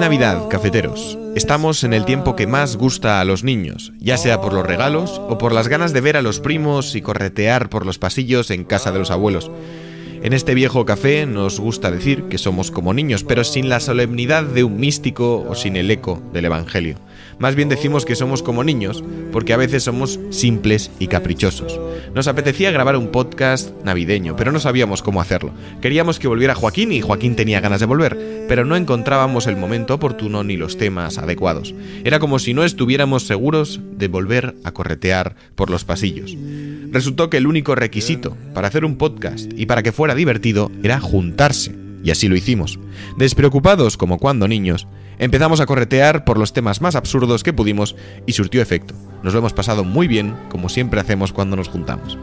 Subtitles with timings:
[0.00, 1.18] Navidad, cafeteros.
[1.36, 5.20] Estamos en el tiempo que más gusta a los niños, ya sea por los regalos
[5.28, 8.64] o por las ganas de ver a los primos y corretear por los pasillos en
[8.64, 9.50] casa de los abuelos.
[10.22, 14.44] En este viejo café nos gusta decir que somos como niños, pero sin la solemnidad
[14.44, 16.96] de un místico o sin el eco del Evangelio.
[17.38, 21.80] Más bien decimos que somos como niños, porque a veces somos simples y caprichosos.
[22.14, 25.52] Nos apetecía grabar un podcast navideño, pero no sabíamos cómo hacerlo.
[25.80, 29.94] Queríamos que volviera Joaquín y Joaquín tenía ganas de volver, pero no encontrábamos el momento
[29.94, 31.72] oportuno ni los temas adecuados.
[32.02, 36.36] Era como si no estuviéramos seguros de volver a corretear por los pasillos.
[36.90, 40.98] Resultó que el único requisito para hacer un podcast y para que fuera divertido era
[40.98, 41.76] juntarse.
[42.02, 42.80] Y así lo hicimos.
[43.16, 44.88] Despreocupados como cuando niños,
[45.20, 47.94] empezamos a corretear por los temas más absurdos que pudimos
[48.26, 48.96] y surtió efecto.
[49.22, 52.18] Nos lo hemos pasado muy bien, como siempre hacemos cuando nos juntamos.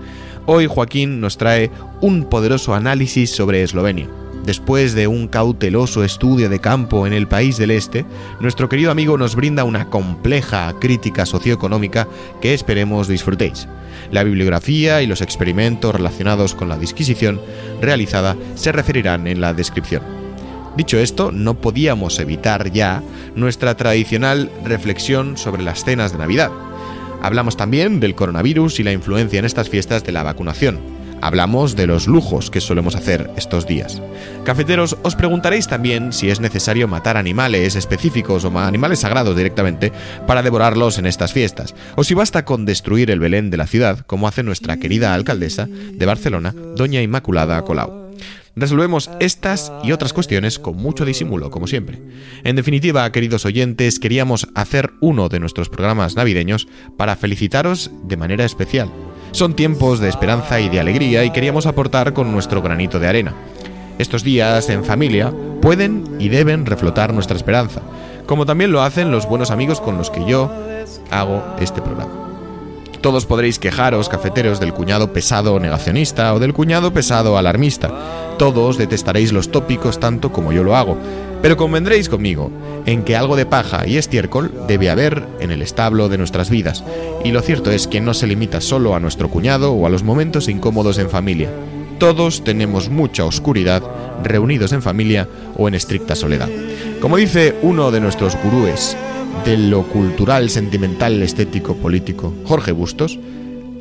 [0.46, 4.10] Hoy Joaquín nos trae un poderoso análisis sobre Eslovenia.
[4.48, 8.06] Después de un cauteloso estudio de campo en el país del este,
[8.40, 12.08] nuestro querido amigo nos brinda una compleja crítica socioeconómica
[12.40, 13.68] que esperemos disfrutéis.
[14.10, 17.42] La bibliografía y los experimentos relacionados con la disquisición
[17.82, 20.02] realizada se referirán en la descripción.
[20.78, 23.04] Dicho esto, no podíamos evitar ya
[23.36, 26.52] nuestra tradicional reflexión sobre las cenas de Navidad.
[27.22, 30.97] Hablamos también del coronavirus y la influencia en estas fiestas de la vacunación.
[31.22, 34.02] Hablamos de los lujos que solemos hacer estos días.
[34.44, 39.92] Cafeteros, os preguntaréis también si es necesario matar animales específicos o animales sagrados directamente
[40.26, 44.06] para devorarlos en estas fiestas, o si basta con destruir el Belén de la ciudad,
[44.06, 48.08] como hace nuestra querida alcaldesa de Barcelona, doña Inmaculada Colau.
[48.56, 52.02] Resolvemos estas y otras cuestiones con mucho disimulo, como siempre.
[52.44, 56.68] En definitiva, queridos oyentes, queríamos hacer uno de nuestros programas navideños
[56.98, 58.90] para felicitaros de manera especial.
[59.32, 63.34] Son tiempos de esperanza y de alegría y queríamos aportar con nuestro granito de arena.
[64.00, 67.82] Estos días, en familia, pueden y deben reflotar nuestra esperanza,
[68.26, 70.52] como también lo hacen los buenos amigos con los que yo
[71.10, 72.27] hago este programa.
[73.02, 77.92] Todos podréis quejaros, cafeteros, del cuñado pesado negacionista o del cuñado pesado alarmista.
[78.38, 80.98] Todos detestaréis los tópicos tanto como yo lo hago.
[81.42, 82.52] Pero convendréis conmigo
[82.86, 86.84] en que algo de paja y estiércol debe haber en el establo de nuestras vidas.
[87.24, 90.04] Y lo cierto es que no se limita solo a nuestro cuñado o a los
[90.04, 91.50] momentos incómodos en familia.
[92.00, 93.82] Todos tenemos mucha oscuridad
[94.24, 96.50] reunidos en familia o en estricta soledad.
[97.02, 98.96] Como dice uno de nuestros gurúes,
[99.46, 103.20] de lo cultural, sentimental, estético, político, Jorge Bustos,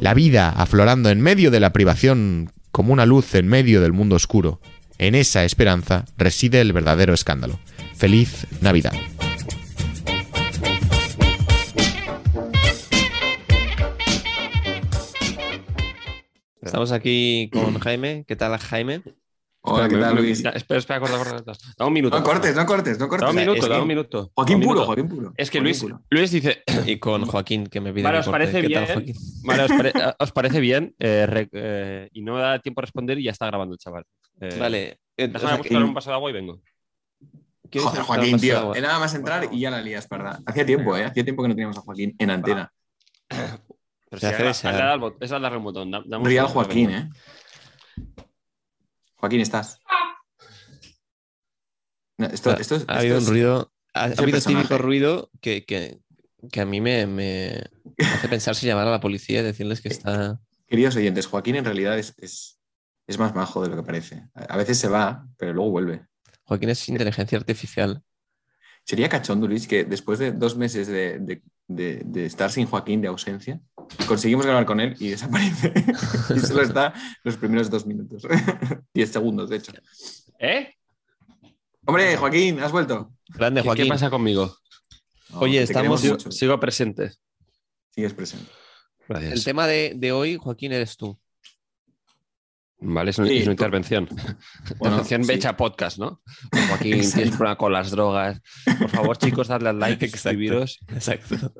[0.00, 4.16] la vida aflorando en medio de la privación como una luz en medio del mundo
[4.16, 4.60] oscuro.
[4.99, 7.59] En esa esperanza reside el verdadero escándalo.
[7.94, 8.93] Feliz Navidad.
[16.66, 18.25] Estamos aquí con Jaime.
[18.27, 19.03] ¿Qué tal, Jaime?
[19.69, 20.44] Hola, ¿qué tal, Luis?
[20.44, 21.53] Espera, espera, corta, corta.
[21.77, 22.16] Da un minuto.
[22.16, 23.25] No cortes, no cortes, no cortes.
[23.27, 24.31] Da un minuto, Es da que- un minuto.
[24.34, 24.87] Joaquín puro, minuto.
[24.87, 25.32] Joaquín puro.
[25.37, 26.03] Es que Luis, puro.
[26.09, 26.62] Luis dice.
[26.87, 29.16] Y con Joaquín, que me pide Vale, que ¿os parece ¿Qué tal, bien?
[29.44, 30.94] Vale, ¿os, pare- ¿os parece bien?
[31.00, 34.05] Eh, re- eh, y no da tiempo a responder y ya está grabando el chaval.
[34.41, 35.00] Eh, Vale.
[35.16, 36.60] eh, Déjame o sea, buscar que- un vaso de agua y vengo.
[37.69, 38.72] ¿quieres Joder, Joaquín, tío.
[38.72, 40.38] Era nada más entrar y ya la lías, parda.
[40.47, 41.05] Hacía tiempo, ¿eh?
[41.06, 42.72] Hacía tiempo que no teníamos a Joaquín en antena.
[44.09, 44.75] Pero Se si hace ahora- desear.
[44.75, 45.91] hazle al es al darle un botón.
[45.91, 46.91] da- Real Joaquín.
[46.91, 47.11] ¿eh?
[49.17, 49.81] Joaquín, ¿estás?
[52.19, 53.72] No, esto, Ha- esto, habido un ruido.
[53.94, 54.62] Ha, habido personaje.
[54.62, 56.00] típico ruido que, que,
[56.50, 57.62] que a mí me, me
[58.15, 60.38] hace pensar si llamar a la policía y decirles que está.
[60.67, 62.59] Queridos oyentes, Joaquín en realidad es, es,
[63.06, 64.28] es más majo de lo que parece.
[64.34, 66.06] A a veces se va, pero luego vuelve.
[66.44, 68.02] Joaquín es inteligencia artificial.
[68.85, 73.00] Sería cachondo, Luis, que después de dos meses de, de- de- de estar sin Joaquín,
[73.00, 73.61] de ausencia,
[74.06, 75.73] conseguimos grabar con él y desaparece.
[76.37, 76.93] y solo está
[77.25, 78.23] los primeros dos minutos.
[78.94, 79.73] Diez segundos, de hecho.
[80.38, 80.75] ¿Eh?
[81.87, 83.12] Hombre, Joaquín, ¿has vuelto?
[83.29, 83.85] Grande, ¿Qué, Joaquín.
[83.85, 84.56] qué pasa conmigo?
[85.31, 87.12] No, Oye, estamos- Sigo, sigo presente.
[87.91, 88.50] Sigues presente.
[89.09, 89.33] Gracias.
[89.33, 91.19] El tema de, de hoy, Joaquín, eres tú.
[92.88, 94.06] Vale, es, una- Sí, es una tú- intervención.
[94.79, 95.33] Bueno, intervención sí.
[95.33, 96.23] hecha podcast, ¿no?
[96.69, 97.37] Joaquín, tienes Exacto.
[97.37, 98.41] problema con las drogas.
[98.79, 100.23] Por favor, chicos, dadle al like y Exacto.
[100.31, 100.79] suscribiros.
[100.88, 101.53] Exacto.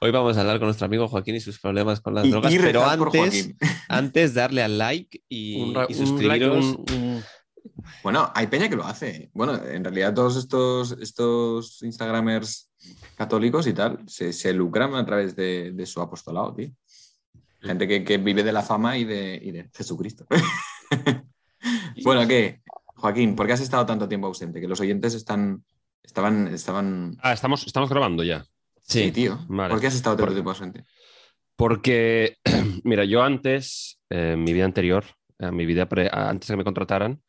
[0.00, 2.52] Hoy vamos a hablar con nuestro amigo Joaquín y sus problemas con las Y, drogas.
[2.52, 3.50] y pero antes,
[3.88, 6.64] antes, darle al like y, Un, ra- y un like, suscribiros.
[6.64, 7.22] un- un-
[8.02, 9.30] Bueno, hay peña que lo hace.
[9.34, 12.70] Bueno, en realidad todos estos, estos Instagramers
[13.16, 16.70] católicos y tal se, se lucran a través de, de su apostolado, tío.
[17.60, 20.26] Gente que, que vive de la fama y de, y de Jesucristo.
[22.04, 22.60] bueno, ¿qué?
[22.96, 24.60] Joaquín, ¿por qué has estado tanto tiempo ausente?
[24.60, 25.64] Que los oyentes están,
[26.02, 27.16] estaban, estaban...
[27.22, 28.44] Ah, estamos, estamos grabando ya.
[28.82, 29.38] Sí, Sí, tío.
[29.48, 29.70] Vale.
[29.72, 30.84] ¿Por qué has estado tanto Por- tiempo ausente?
[31.56, 32.38] Porque,
[32.84, 35.04] mira, yo antes, eh, en mi vida anterior,
[35.38, 37.20] en mi vida pre- antes de que me contrataran,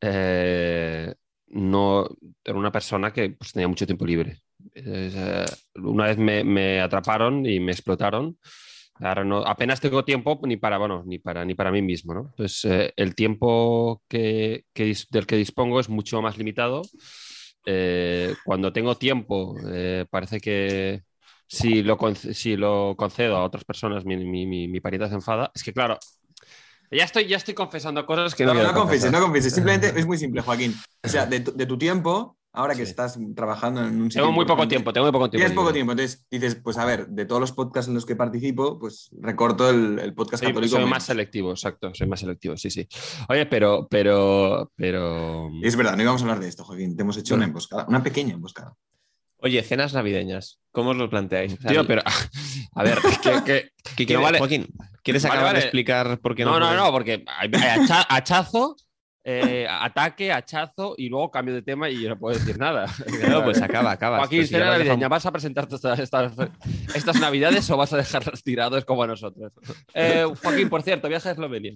[0.00, 1.14] eh,
[1.48, 2.08] no
[2.44, 4.42] era una persona que pues, tenía mucho tiempo libre.
[4.74, 5.44] Eh,
[5.76, 8.38] una vez me, me atraparon y me explotaron.
[9.00, 12.20] Ahora no, apenas tengo tiempo ni para, bueno, ni para, ni para mí mismo, ¿no?
[12.30, 16.82] Entonces, eh, el tiempo que, que del que dispongo es mucho más limitado.
[17.66, 21.02] Eh, cuando tengo tiempo, eh, parece que
[21.46, 25.50] si lo, si lo concedo a otras personas, mi, mi, mi, mi parienta se enfada.
[25.54, 25.98] Es que, claro,
[26.90, 29.12] ya estoy, ya estoy confesando cosas que no, No, no confieses, confesar.
[29.12, 29.54] no confieses.
[29.54, 30.74] Simplemente es muy simple, Joaquín.
[31.02, 32.90] O sea, de tu, de tu tiempo, ahora que Sí.
[32.90, 35.42] estás trabajando en un sitio Tengo muy poco tiempo, tengo muy poco tiempo.
[35.46, 38.14] Tienes poco tiempo, entonces dices, pues a ver, de todos los podcasts en los que
[38.16, 40.76] participo, pues recorto el, el podcast Soy, católico.
[40.76, 42.86] soy más selectivo, exacto, soy más selectivo, sí, sí.
[43.28, 45.48] Oye, pero, pero, pero...
[45.62, 46.96] Es verdad, no íbamos a hablar de esto, Joaquín.
[46.96, 48.74] Te hemos hecho una emboscada, una pequeña emboscada.
[49.44, 51.54] Oye, cenas navideñas, ¿cómo os lo planteáis?
[51.54, 52.02] O sea, Tío, pero,
[52.74, 54.68] a ver, que, que- ¿qué que quieres- no vale- Joaquín,
[55.02, 55.58] ¿quieres acabar vale.
[55.58, 56.60] de explicar por qué no?
[56.60, 58.76] No, no, no, porque hay, hay hacha- hachazo,
[59.24, 62.86] eh, ataque, hachazo y luego cambio de tema y yo no puedo decir nada.
[63.28, 64.18] No, pues acaba, acaba.
[64.18, 66.32] Joaquín, Pero si ya navideña, dejado- ¿vas a presentar estas, estas,
[66.94, 69.52] estas navidades o vas a dejarlas tirados como a nosotros?
[69.94, 71.74] Eh, Joaquín, por cierto, viaje a Eslovenia.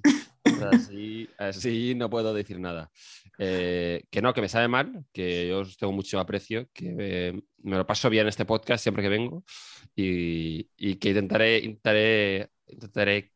[0.73, 2.91] Así, así no puedo decir nada.
[3.39, 7.77] Eh, que no, que me sabe mal, que yo os tengo mucho aprecio, que me
[7.77, 9.45] lo paso bien en este podcast siempre que vengo
[9.95, 13.33] y, y que intentaré, intentaré, intentaré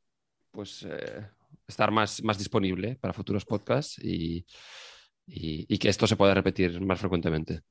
[0.51, 0.87] pues,
[1.71, 4.45] estar más, más disponible para futuros podcasts y,
[5.27, 7.63] y- y que esto se pueda repetir más frecuentemente.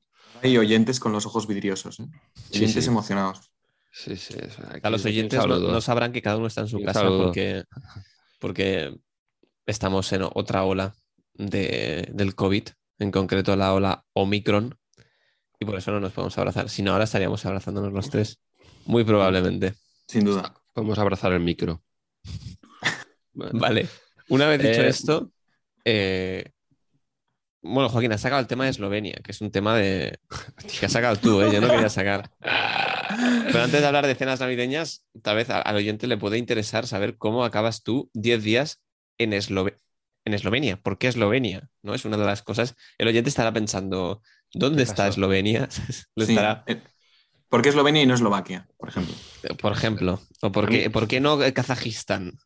[0.42, 2.06] Hay oyentes con los ojos vidriosos, ¿eh?
[2.50, 2.90] Sí, oyentes sí.
[2.90, 3.50] emocionados.
[3.92, 6.68] Sí, sí, o sea, aquí A los oyentes no, sabrán que cada uno está en
[6.68, 7.24] su Un casa saludo.
[7.24, 7.64] porque,
[8.38, 8.96] porque
[9.66, 10.94] estamos en otra ola
[11.34, 12.64] de- del COVID,
[13.00, 14.76] en concreto la ola Omicron,
[15.58, 16.70] y por eso no nos podemos abrazar.
[16.70, 18.38] Si no, ahora estaríamos abrazándonos los tres,
[18.86, 19.74] muy probablemente.
[20.06, 20.54] Sin duda.
[20.72, 21.82] Podemos abrazar el micro.
[23.32, 23.88] Vale,
[24.28, 25.30] una vez dicho Eh, esto,
[25.84, 26.50] eh,
[27.62, 30.18] bueno, Joaquín, has sacado el tema de Eslovenia, que es un tema de
[30.78, 31.50] que has sacado tú, ¿eh?
[31.52, 32.30] yo no quería sacar.
[32.40, 37.16] Pero antes de hablar de cenas navideñas, tal vez al oyente le puede interesar saber
[37.18, 38.82] cómo acabas tú 10 días
[39.18, 39.76] en, Eslove-
[40.24, 40.76] en Eslovenia.
[40.80, 41.68] ¿Por qué Eslovenia?
[41.82, 41.94] ¿No?
[41.94, 42.76] Es una de las cosas.
[42.98, 44.22] El oyente estará pensando,
[44.54, 45.08] ¿dónde ¿Qué está?
[45.08, 45.68] Eslovenia?
[46.16, 46.32] Lo Sí.
[46.32, 46.64] estará,
[47.50, 49.14] ¿Por qué Eslovenia y no Eslovaquia, por ejemplo?
[49.58, 50.20] por ejemplo.
[50.40, 52.38] ¿O por qué, por qué no Kazajistán?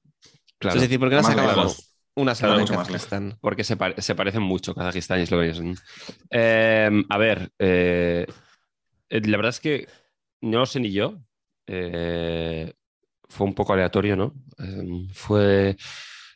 [0.65, 1.95] Claro, Es decir, ¿por qué no acabado lejos.
[2.17, 2.67] una semana en.
[2.69, 3.39] Kazajistán?
[3.41, 5.75] porque se, pare- se parecen mucho Kazajistán y Eslovenia.
[6.31, 8.27] Eh, a ver, eh,
[9.11, 9.87] la verdad es que
[10.41, 11.19] no lo sé ni yo.
[11.67, 12.73] Eh,
[13.29, 14.35] fue un poco aleatorio, ¿no?
[14.59, 15.77] Eh, fue.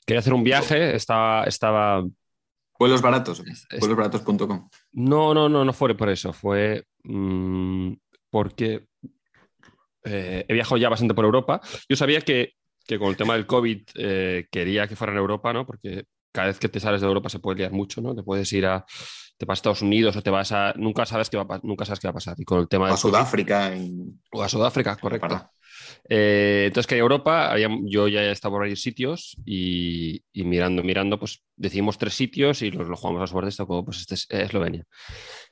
[0.07, 2.03] Quería hacer un viaje, estaba, estaba
[2.79, 3.43] Vuelos baratos,
[3.81, 4.69] vuelosbaratos.com.
[4.93, 6.33] No, no, no, no fue por eso.
[6.33, 7.93] Fue mm,
[8.31, 8.87] porque
[10.05, 11.61] eh, he viajado ya bastante por Europa.
[11.89, 12.53] Yo sabía que,
[12.89, 15.67] que con el tema del COVID eh, quería que fuera en Europa, ¿no?
[15.67, 18.15] Porque cada vez que te sales de Europa se puede liar mucho, ¿no?
[18.15, 18.85] Te puedes ir a,
[19.37, 20.73] te vas a Estados Unidos o te vas a.
[20.77, 22.35] Nunca sabes qué va a, nunca sabes qué va a pasar.
[22.39, 23.73] Y con el tema A del COVID- Sudáfrica.
[24.33, 25.51] o a Sudáfrica, correcto.
[26.09, 31.19] Eh, entonces quería Europa, había- yo ya estaba por varios sitios y, y mirando, mirando,
[31.19, 34.27] pues decidimos tres sitios y los lo jugamos a suerte, esto como pues este es
[34.31, 34.85] Eslovenia.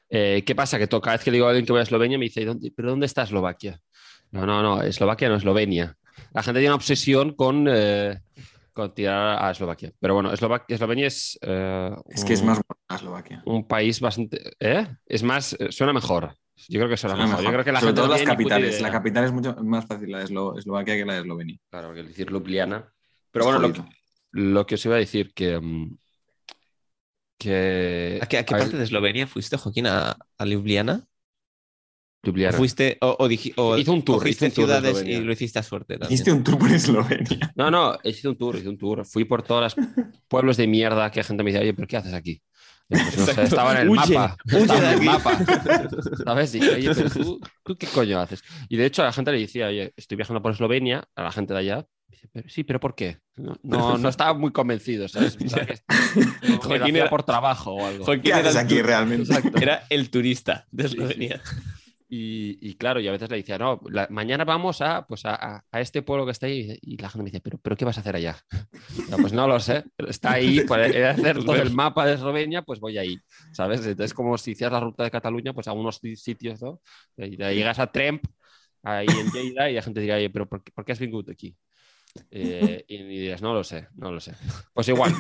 [0.09, 0.79] Eh, ¿Qué pasa?
[0.79, 2.45] Que cada vez que le digo a alguien que voy a Eslovenia me dice, "¿Y
[2.45, 3.81] dónde- ¿pero dónde está Eslovaquia?
[4.31, 5.97] No, no, no, Eslovaquia no, Eslovenia.
[6.33, 8.21] La gente tiene una obsesión con, eh,
[8.73, 9.93] con tirar a Eslovaquia.
[10.01, 11.39] Pero bueno, Eslovaquia, Eslovenia es...
[11.43, 13.43] eh, Es que es más buena Eslovaquia.
[13.47, 14.53] un país bastante...
[14.61, 14.87] ¿eh?
[15.07, 16.35] Es más, eh, suena mejor.
[16.69, 17.45] Yo creo que suena, Suena mejor.
[17.45, 18.81] Yo creo que la Sobre gente todo las capitales.
[18.81, 21.59] La capital es mucho más fácil, la de Eslo- Eslovaquia que la de Eslovenia.
[21.71, 22.91] Claro, que decir Ljubljana.
[23.31, 23.87] Pero Es bueno,
[24.33, 25.61] lo, que os iba a decir que.
[25.61, 25.97] mm,
[27.39, 29.87] que ¿A qué, a qué a parte ver, de Eslovenia fuiste, Joaquín?
[29.87, 31.05] ¿A, a Ljubljana?
[32.31, 32.57] ¿O Ljubljana.
[32.57, 33.25] fuiste o, o
[33.63, 36.13] o Hice un tour, hice ciudades y lo hiciste a suerte también?
[36.13, 37.53] Hiciste un tour por Eslovenia.
[37.55, 39.05] No, no, hice un tour, hice un tour.
[39.07, 39.87] Fui por todos los
[40.29, 42.43] pueblos de mierda que gente me dice, oye, ¿pero qué haces aquí?
[42.89, 43.43] Y pues no sé, Exacto.
[43.43, 44.37] estaba en el Huye, mapa.
[44.47, 45.39] huye estaba de en el mapa.
[46.25, 46.53] ¿Sabes?
[46.53, 48.45] Dije, oye, pero tú, ¿tú qué coño haces?
[48.69, 51.33] Y de hecho a la gente le decía, oye, estoy viajando por Eslovenia, a la
[51.33, 51.87] gente de allá.
[52.09, 53.19] Dice, pero, sí, pero ¿por qué?
[53.35, 55.37] No, no, no estaba muy convencido, ¿sabes?
[55.37, 55.67] Que hacía
[57.01, 58.05] era- por trabajo o algo.
[58.05, 59.33] Joaquín ¿Qué era haces aquí realmente?
[59.61, 61.41] Era el turista de Eslovenia.
[62.09, 65.65] Y, y claro, y a veces le decía, no, la- mañana vamos a, pues a,
[65.73, 66.79] este pueblo que está ahí.
[66.83, 68.37] Y la gente me dice, ¿pero, ¿pero qué vas a hacer allá?
[69.09, 72.15] No, pues no lo sé, está ahí, para he de hacer todo el mapa de
[72.15, 73.17] Eslovenia, pues voy ahí,
[73.53, 73.81] ¿sabes?
[73.87, 76.81] Entonces, como si hicieras la ruta de Cataluña, pues a unos si- sitios, ¿no?
[77.17, 78.25] Y llegas a Tremp,
[78.83, 81.23] ahí en Lleida, y la gente dirá, oye, ¿pero por qué, por qué has venido
[81.31, 81.57] aquí?
[82.31, 84.33] Eh, y, y dirás, no lo sé, no lo sé.
[84.75, 85.13] Pues igual,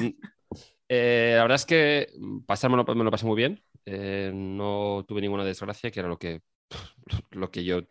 [0.88, 2.08] eh, la verdad es que
[2.46, 3.62] pasármelo me lo pasé muy bien.
[3.84, 6.42] Eh, no tuve ninguna desgracia, que era lo que,
[7.30, 7.82] lo que yo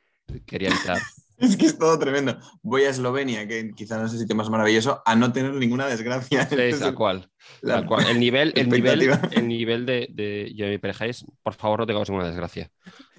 [0.46, 1.00] quería evitar.
[1.38, 2.40] Es que es todo tremendo.
[2.62, 5.86] Voy a Eslovenia, que quizás no es el sitio más maravilloso, a no tener ninguna
[5.86, 6.44] desgracia.
[6.48, 7.30] Sí, Este es tal cual.
[7.62, 8.08] la- Tal cual.
[8.08, 9.02] El nivel, el nivel,
[9.34, 12.72] el nivel de, de yo y mi pareja es, por favor, no tengamos ninguna desgracia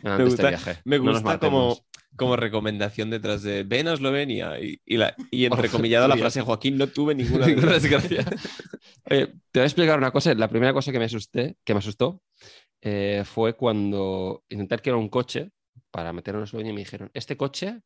[0.02, 0.80] durante Me este gusta, viaje.
[0.86, 1.76] me No gusta matemos.
[1.80, 1.86] como,
[2.16, 6.78] como recomendación detrás de ven a Eslovenia y, y, la, y entrecomillado la frase Joaquín,
[6.78, 8.24] no tuve ninguna desgracia.
[9.10, 10.32] Oye, te voy a explicar una cosa.
[10.32, 12.22] La primera cosa que me asusté, que me asustó,
[12.80, 15.50] eh, fue cuando intenté alquilar un coche
[15.90, 17.80] para meterlo en Eslovenia y me dijeron, este coche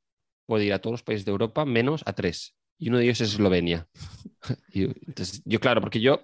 [0.47, 2.57] puede ir a todos los países de Europa menos a tres.
[2.79, 3.87] Y uno de ellos es Eslovenia.
[4.73, 6.23] Y, entonces, yo, claro, porque yo,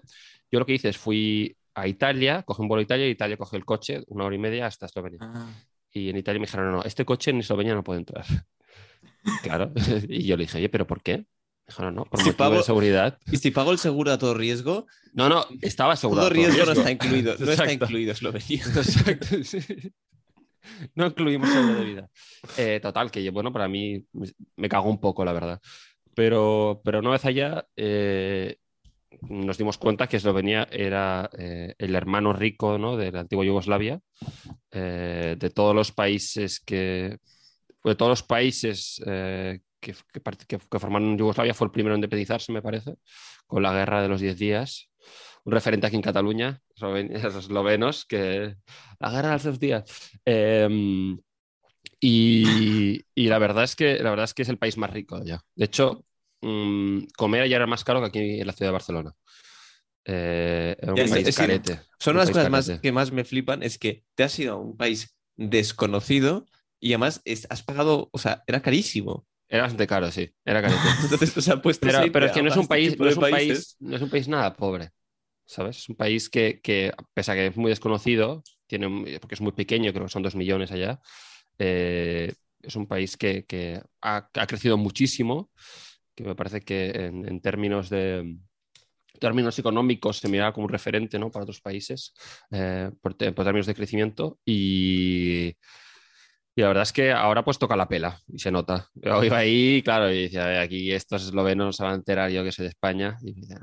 [0.51, 3.37] yo lo que hice es fui a Italia, cogí un vuelo a Italia y Italia
[3.37, 5.19] cogió el coche una hora y media hasta Eslovenia.
[5.21, 5.51] Ah,
[5.93, 8.25] Y en Italia me dijeron, no, no, este coche en Eslovenia no puede entrar.
[9.43, 9.73] claro.
[10.09, 11.27] y yo le dije, oye, ¿pero por qué?
[11.69, 13.19] Dijeron, no, por Si motivo pago- de seguridad.
[13.33, 16.29] Y si pago el seguro a todo riesgo, No, no, estaba asegurado.
[16.29, 16.81] todo riesgo no riesgo.
[16.81, 17.35] está incluido.
[17.39, 17.85] No está Exacto.
[17.87, 18.63] incluido Eslovenia.
[18.65, 19.59] Exacto, sí.
[20.97, 22.11] No incluimos seguro de vida.
[22.57, 24.05] Eh, total, que bueno, para mí
[24.57, 25.61] me cagó un poco, la verdad.
[26.15, 28.57] Pero, pero una vez allá eh,
[29.23, 32.97] nos dimos cuenta que Eslovenia era eh, el hermano rico ¿no?
[32.97, 34.01] de la antigua Yugoslavia,
[34.73, 37.19] eh, de todos los países que.
[37.85, 40.21] De todos los países eh, que, que
[40.59, 42.95] que- formaron Yugoslavia, fue el primero en independizarse, me parece,
[43.47, 44.91] con la guerra de los 10 días.
[45.45, 48.57] Un referente aquí en Cataluña, los eslovenos, que
[48.99, 50.11] la guerra de los 10 días.
[50.25, 51.17] Eh,
[52.01, 55.23] y, y la verdad es que la verdad es que es el país más rico
[55.25, 55.41] ya.
[55.55, 56.05] De hecho,
[56.43, 59.13] mm, comer ya era más caro que aquí en la ciudad de Barcelona.
[60.05, 61.81] Eh, era un es- país es carete.
[61.99, 64.77] Son las cosas más, que más me flipan, es que te has ido a un
[64.77, 66.47] país desconocido
[66.81, 69.27] y además es- has pagado, o sea, era carísimo.
[69.49, 70.31] Era bastante caro, sí.
[70.45, 70.81] Era carete.
[71.03, 73.21] Entonces, o sea, pues pero, pero es que no es un país, no es un
[73.23, 74.91] país, no es un país nada pobre.
[75.45, 75.79] ¿Sabes?
[75.79, 79.53] Es un país que, que, pese a que es muy desconocido, tiene, porque es muy
[79.53, 81.01] pequeño, creo que son dos millones allá,
[81.57, 85.53] eh, es un país que, que ha, ha crecido muchísimo,
[86.17, 88.39] que me parece que en, en términos de
[89.21, 91.31] términos económicos se mira como un referente ¿no?
[91.31, 92.13] para otros países,
[92.51, 95.55] eh, por, por términos de crecimiento y,
[96.57, 98.89] y la verdad es que ahora pues toca la pela y se nota.
[98.95, 102.31] Yo iba ahí, claro, y decía, "A ver, aquí estos eslovenos se van a enterar
[102.31, 103.19] yo que soy de España.
[103.23, 103.61] Y decía,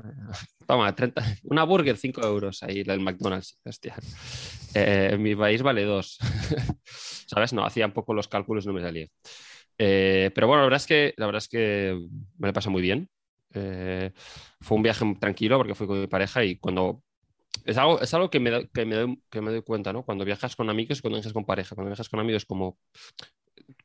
[0.67, 3.59] toma, 30, una burger, 5 euros ahí, el McDonald's.
[3.65, 3.95] Hostia.
[4.75, 6.19] Eh, en mi país vale 2.
[7.27, 7.51] ¿Sabes?
[7.53, 9.07] No, hacía un poco los cálculos, no me salía.
[9.79, 11.99] Eh, pero bueno, la verdad es que, la verdad es que
[12.37, 13.09] me lo pasé muy bien.
[13.55, 14.11] Eh,
[14.61, 17.01] fue un viaje tranquilo porque fui con mi pareja y cuando
[17.65, 20.03] es algo, es algo que, me, da- que, me doy, que me doy cuenta, ¿no?
[20.03, 21.75] Cuando viajas con amigos y cuando viajas con pareja.
[21.75, 22.77] Cuando viajas con amigos, como,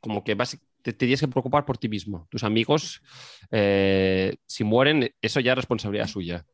[0.00, 2.26] como que vas, te, tienes que preocupar por ti mismo.
[2.30, 3.02] Tus amigos,
[3.50, 6.44] eh, si mueren, eso ya es responsabilidad suya.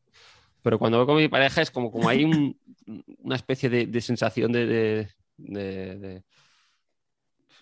[0.61, 2.59] Pero cuando voy con mi pareja es como, como hay un-
[3.19, 5.07] una especie de, de sensación de-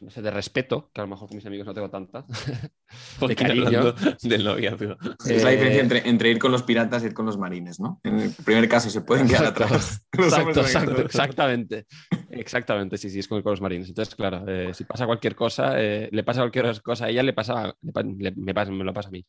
[0.03, 2.25] no sé, de respeto, que a lo mejor con mis amigos no tengo tanta.
[3.19, 3.65] Porque cariño.
[3.67, 4.97] hablando del noviazgo.
[5.25, 7.79] Es la Eh, diferencia entre, entre ir con los piratas y ir con los marines,
[7.79, 7.99] ¿no?
[8.03, 9.63] En el primer caso se pueden quedar Exacto.
[9.65, 10.05] atrás.
[10.17, 11.85] Exacto, exactamente.
[12.29, 13.87] Exactamente, sí, sí, es con, con los marines.
[13.89, 17.33] Entonces, claro, eh, si pasa cualquier cosa, eh, le pasa cualquier cosa a ella, le
[17.33, 19.25] pasa, le pa- le- me, pasa- me lo pasa a mí.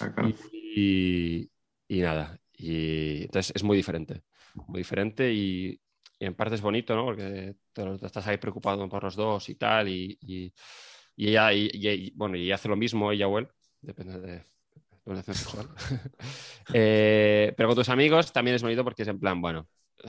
[0.00, 0.32] Ah, claro.
[0.52, 1.50] Y,
[1.88, 4.22] y nada, y entonces es muy diferente,
[4.68, 5.80] muy diferente y,
[6.18, 7.04] y en parte es bonito, ¿no?
[7.04, 10.52] Porque te, te estás ahí preocupado por los dos y tal, y, y-
[11.18, 11.48] ella,
[12.14, 13.48] bueno, y hace lo mismo, ella o él,
[13.80, 14.44] depende de
[15.22, 15.68] sexual.
[16.74, 19.68] Eh, pero con tus amigos también es bonito porque es en plan, bueno,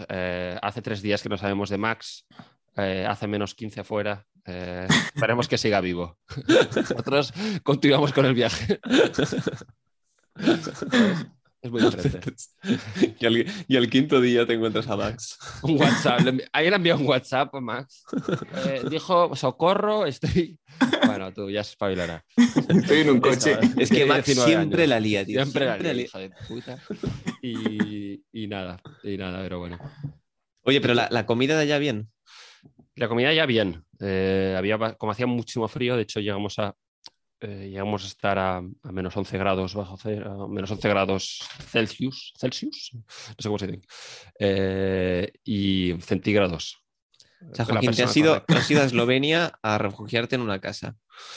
[0.10, 2.26] eh, hace tres días que no sabemos de Max,
[2.76, 6.18] eh, hace menos 15 afuera, eh, esperemos que siga vivo.
[6.76, 7.32] Nosotros
[7.64, 8.80] continuamos con el viaje.
[11.62, 12.34] Es muy diferente.
[13.20, 15.40] y, al, y al quinto día te encuentras a Max.
[15.64, 16.22] Un WhatsApp.
[16.54, 18.04] Ayer envió un WhatsApp a Max.
[18.66, 20.60] Eh, dijo, socorro, estoy...
[21.06, 22.24] Bueno, tú ya espabilarás.
[22.70, 23.58] Estoy en un coche.
[23.78, 24.90] Es que Max 19 siempre años.
[24.90, 25.42] la lía, tío.
[25.42, 26.78] Siempre la lía, hija de puta.
[27.42, 29.80] Y, y nada, y nada, pero bueno.
[30.62, 32.10] Oye, pero la, la comida de allá bien.
[32.96, 33.84] La comida ya bien.
[34.00, 36.76] Eh, había, como hacía muchísimo frío, de hecho llegamos a,
[37.42, 41.40] eh, llegamos a estar a, a menos 11 grados bajo cero, a menos 11 grados
[41.70, 43.88] Celsius, Celsius, no sé cómo se dice,
[44.40, 46.84] eh, y centígrados.
[47.52, 50.60] O sea, Joaquín, te has ido, te has ido a Eslovenia a refugiarte en una
[50.60, 50.96] casa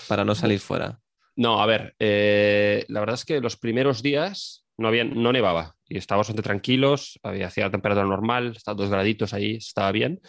[0.09, 1.01] para no salir fuera.
[1.37, 5.77] No, a ver, eh, la verdad es que los primeros días no, había, no nevaba
[5.87, 10.21] y estábamos bastante tranquilos, había hacía la temperatura normal, estaba dos graditos ahí, estaba bien.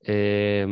[0.00, 0.64] Eh,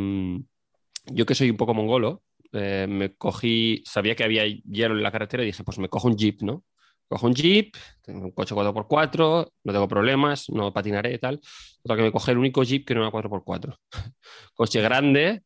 [1.06, 2.22] yo que soy un poco mongolo,
[2.52, 6.08] eh, me cogí, sabía que había hielo en la carretera y dije, pues me cojo
[6.08, 6.64] un jeep, ¿no?
[7.08, 11.40] Cojo un jeep, tengo un coche 4x4, no tengo problemas, no patinaré y tal.
[11.82, 13.76] Total que me cogí el único jeep que no era 4x4.
[14.54, 15.42] coche grande,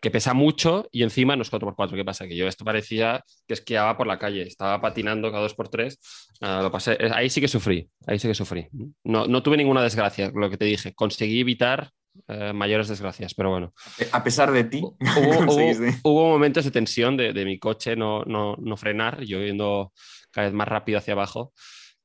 [0.00, 1.94] que pesa mucho y encima no es 4x4.
[1.94, 2.28] ¿Qué pasa?
[2.28, 5.98] Que yo esto parecía que esquiaba por la calle, estaba patinando cada 2x3.
[6.42, 8.68] Ah, lo pasé, eh, ahí sí que sufrí, ahí sí que sufrí.
[9.04, 10.94] No, no tuve ninguna desgracia, lo que te dije.
[10.94, 11.90] Conseguí evitar
[12.28, 13.72] eh, mayores desgracias, pero bueno.
[14.12, 14.80] A pesar de ti,
[15.16, 15.56] Hubo, hubo-
[16.04, 19.92] hubo momentos de tensión de, de mi coche no, no, no frenar, yo yendo
[20.30, 21.52] cada vez más rápido hacia abajo.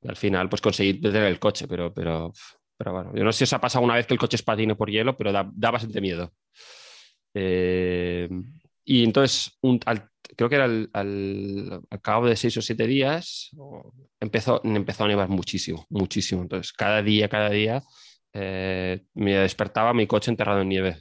[0.01, 2.33] Y al final, pues conseguí detener el coche, pero, pero,
[2.77, 4.43] pero bueno, yo no sé si os ha pasado una vez que el coche es
[4.43, 6.33] patine por hielo, pero da, da bastante miedo.
[7.33, 8.29] Eh,
[8.83, 12.87] y entonces, un- al- creo que era al, al- al cabo de seis o siete
[12.87, 13.51] días,
[14.19, 16.41] empezó, empezó a nevar muchísimo, muchísimo.
[16.41, 17.83] Entonces, cada día, cada día,
[18.33, 20.97] eh, me despertaba mi coche enterrado en nieve.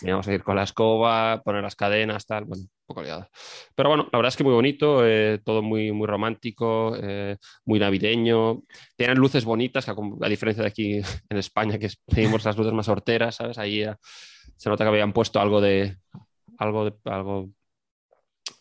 [0.00, 3.28] Teníamos que ir con la escoba, poner las cadenas, tal, bueno, un poco liado.
[3.74, 7.80] Pero bueno, la verdad es que muy bonito, eh, todo muy, muy romántico, eh, muy
[7.80, 8.62] navideño.
[8.96, 12.88] Tienen luces bonitas, que a, diferencia de aquí en España, que pedimos las luces más
[12.88, 13.58] horteras, ¿sabes?
[13.58, 13.84] Ahí
[14.56, 15.96] se nota que habían puesto algo de
[16.58, 17.50] algo de, algo,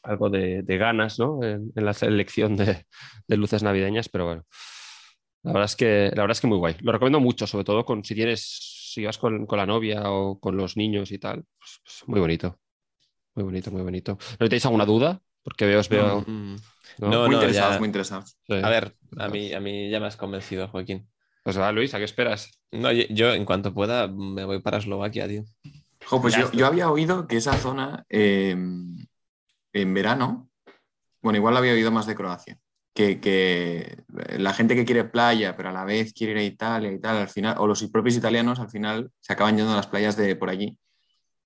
[0.04, 1.44] algo de, de ganas, ¿no?
[1.44, 2.86] En, en la selección de,
[3.28, 4.44] de luces navideñas, pero bueno.
[5.48, 6.76] La verdad es que, la verdad es que muy guay.
[6.82, 8.42] Lo recomiendo mucho, sobre todo con, si tienes,
[8.94, 11.44] si vas con, con la novia o con los niños y tal.
[11.58, 12.60] pues, pues, muy bonito.
[13.36, 14.18] Muy bonito, muy bonito.
[14.40, 15.22] ¿No tenéis alguna duda?
[15.44, 16.22] Porque veo, os veo.
[16.28, 16.56] Mm.
[17.00, 17.10] ¿no?
[17.10, 18.38] No, muy no, interesados, ya- muy interesados.
[18.48, 18.56] Sí.
[18.56, 21.08] A ver, a mí, a mí ya me has convencido, Joaquín.
[21.44, 22.52] Pues va, Luis, ¿a qué esperas?
[22.72, 25.46] No, yo, yo, en cuanto pueda me voy para Eslovaquia, tío.
[26.06, 30.50] Jo, pues yo, yo había oído que esa zona eh, en verano,
[31.22, 32.60] bueno, igual lo había oído más de Croacia,
[32.98, 34.04] que, que
[34.40, 37.18] la gente que quiere playa, pero a la vez quiere ir a Italia y tal,
[37.18, 40.36] al final, o los propios italianos al final se acaban yendo a las playas de
[40.36, 40.76] por allí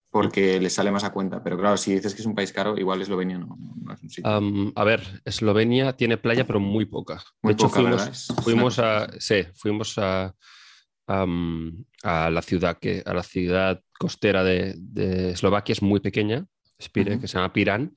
[0.09, 1.43] porque les sale más a cuenta.
[1.43, 3.57] Pero claro, si dices que es un país caro, igual Eslovenia no,
[3.93, 4.73] es un sitio.
[4.75, 7.21] A ver, Eslovenia tiene playa, pero muy poca.
[7.41, 10.33] Muy de hecho, poca, fuimos, fuimos a, sí, fuimos a,
[11.07, 16.45] a la ciudad que, a la ciudad costera de, de Eslovaquia, es muy pequeña,
[16.81, 17.93] Spire, que se llama Piran,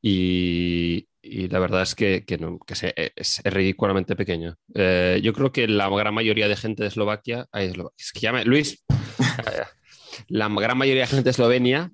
[0.00, 4.56] y, y la verdad es que, que no, que se- es, es ridículamente pequeña.
[4.74, 8.84] Eh, yo creo que la gran mayoría de gente de Eslovaquia, ay, es que Luis,
[10.28, 11.90] la gran mayoría de gente de Eslovenia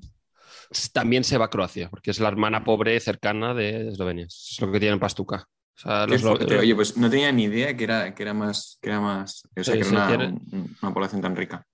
[0.93, 4.27] también se va a Croacia, porque es la hermana pobre cercana de Eslovenia.
[4.27, 5.47] Es lo que tienen Pastuca.
[5.77, 6.23] O sea, los.
[6.25, 9.65] Oye, pues no tenía ni idea que era, que era más, que era más, o
[9.65, 11.67] sea, Sí, que era sí, una, una población tan rica.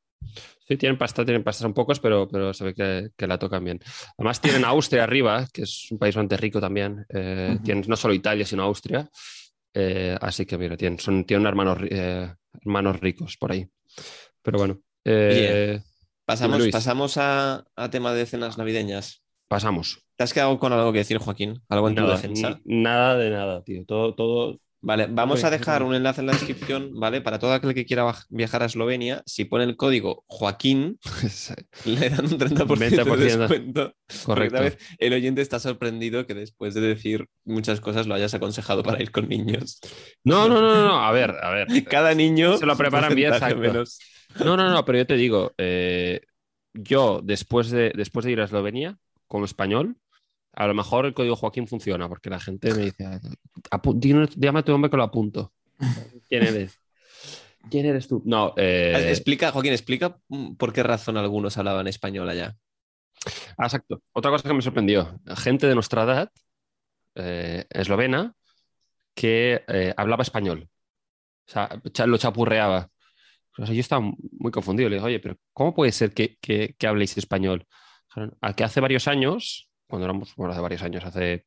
[0.71, 3.65] Sí, tienen pasta, tienen pasta, son pocos, pero, pero se ve que, que la tocan
[3.65, 3.81] bien.
[4.17, 7.05] Además tienen Austria arriba, que es un país bastante rico también.
[7.09, 7.59] Eh.
[7.65, 9.09] Tienen no solo Italia, sino Austria.
[9.75, 12.33] Eh, así que mira, tienen, son, tienen hermanos, eh,
[12.65, 13.67] hermanos ricos por ahí.
[14.43, 15.81] Pero bueno, eh,
[16.25, 16.73] Pasamos, Luis.
[16.73, 19.25] pasamos a, a tema de cenas navideñas.
[19.49, 20.07] pasamos.
[20.17, 21.61] ¿Te has quedado con algo que decir, Joaquín?
[21.69, 22.61] ¿Algo en tu defensa?
[22.65, 23.85] nada de nada, tío.
[23.87, 24.61] Todo, todo.
[24.83, 27.21] Vale, vamos a dejar un enlace en la descripción, ¿vale?
[27.21, 30.99] Para todo aquel que quiera viajar a Eslovenia, si pone el código Joaquín,
[31.85, 33.17] le dan un 30% de 20%.
[33.17, 33.95] descuento.
[34.07, 34.61] Porque Correcto.
[34.61, 39.03] vez el oyente está sorprendido que después de decir muchas cosas lo hayas aconsejado para
[39.03, 39.81] ir con niños.
[40.25, 41.05] No, no, no, no, no.
[41.05, 41.67] A ver, a ver.
[41.85, 43.99] Cada niño Se lo preparan bien, menos.
[44.43, 46.23] No, no, no, pero yo te digo, eh,
[46.73, 49.97] yo después de, después de ir a Eslovenia como español,
[50.53, 53.05] a lo mejor el código Joaquín funciona, porque la gente me dice,
[53.71, 55.53] "Apu- dime- dígame a tu nombre que lo apunto.
[56.29, 56.79] ¿Quién eres?
[57.71, 58.23] ¿Quién eres tú?
[58.25, 62.57] No, eh, Explica, Joaquín, explica mm, por qué razón algunos hablaban español allá.
[63.59, 64.03] ah, exacto.
[64.13, 66.33] Otra cosa que me sorprendió, gente de nuestra edad,
[67.15, 68.35] eh, eslovena,
[69.15, 70.69] que eh, hablaba español.
[71.49, 72.89] O sea, lo chapurreaba.
[73.59, 74.01] O sea, yo estaba
[74.39, 74.89] muy confundido.
[74.89, 77.67] Le digo, oye, pero ¿cómo puede ser que, que, que habléis español?
[78.09, 81.45] Dijeron, A que hace varios años, cuando éramos, bueno, hace varios años, hace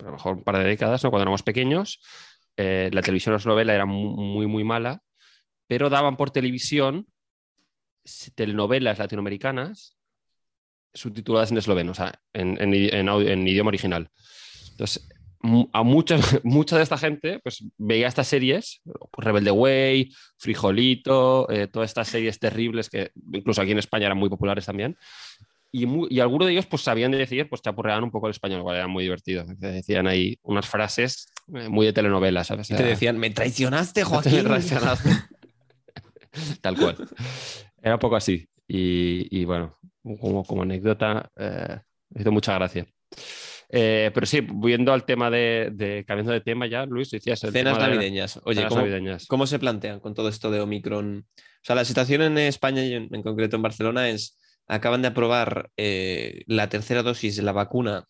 [0.00, 1.10] a lo mejor un par de décadas, ¿no?
[1.10, 2.00] cuando éramos pequeños,
[2.58, 5.02] eh, la televisión eslovena era mu- muy, muy mala,
[5.66, 7.06] pero daban por televisión
[8.34, 9.96] telenovelas latinoamericanas
[10.94, 14.10] subtituladas en esloveno, o sea, en, en en audio- en idioma original.
[14.70, 15.08] Entonces,
[15.72, 18.80] a mucha, mucha de esta gente pues, veía estas series,
[19.18, 24.28] Rebelde Way, Frijolito, eh, todas estas series terribles que incluso aquí en España eran muy
[24.30, 24.96] populares también.
[25.72, 28.76] Y, algunos de ellos pues sabían decir, pues chapurreaban un poco el español, lo cual
[28.76, 29.44] era muy divertido.
[29.46, 32.70] Decían ahí unas frases eh, muy de telenovela, ¿sabes?
[32.70, 34.44] Y te decían, me traicionaste, Te Joaquín.
[34.44, 35.10] traicionaste.
[36.60, 36.96] Tal cual.
[37.82, 38.48] Era un poco así.
[38.68, 39.76] Y, y bueno,
[40.20, 41.78] como, como anécdota, eh,
[42.10, 42.86] me hizo mucha gracia.
[43.68, 47.52] Eh, pero sí, viendo al tema de, de- cambiando de tema ya, Luis, decías el
[47.52, 48.40] Cenas tema de navideñas.
[48.44, 49.26] Oye, cenas ¿cómo, navideñas.
[49.26, 51.26] ¿cómo se plantean con todo esto de Omicron?
[51.36, 55.08] O sea, la situación en España y en, en concreto en Barcelona es, acaban de
[55.08, 58.06] aprobar eh, la tercera dosis de la vacuna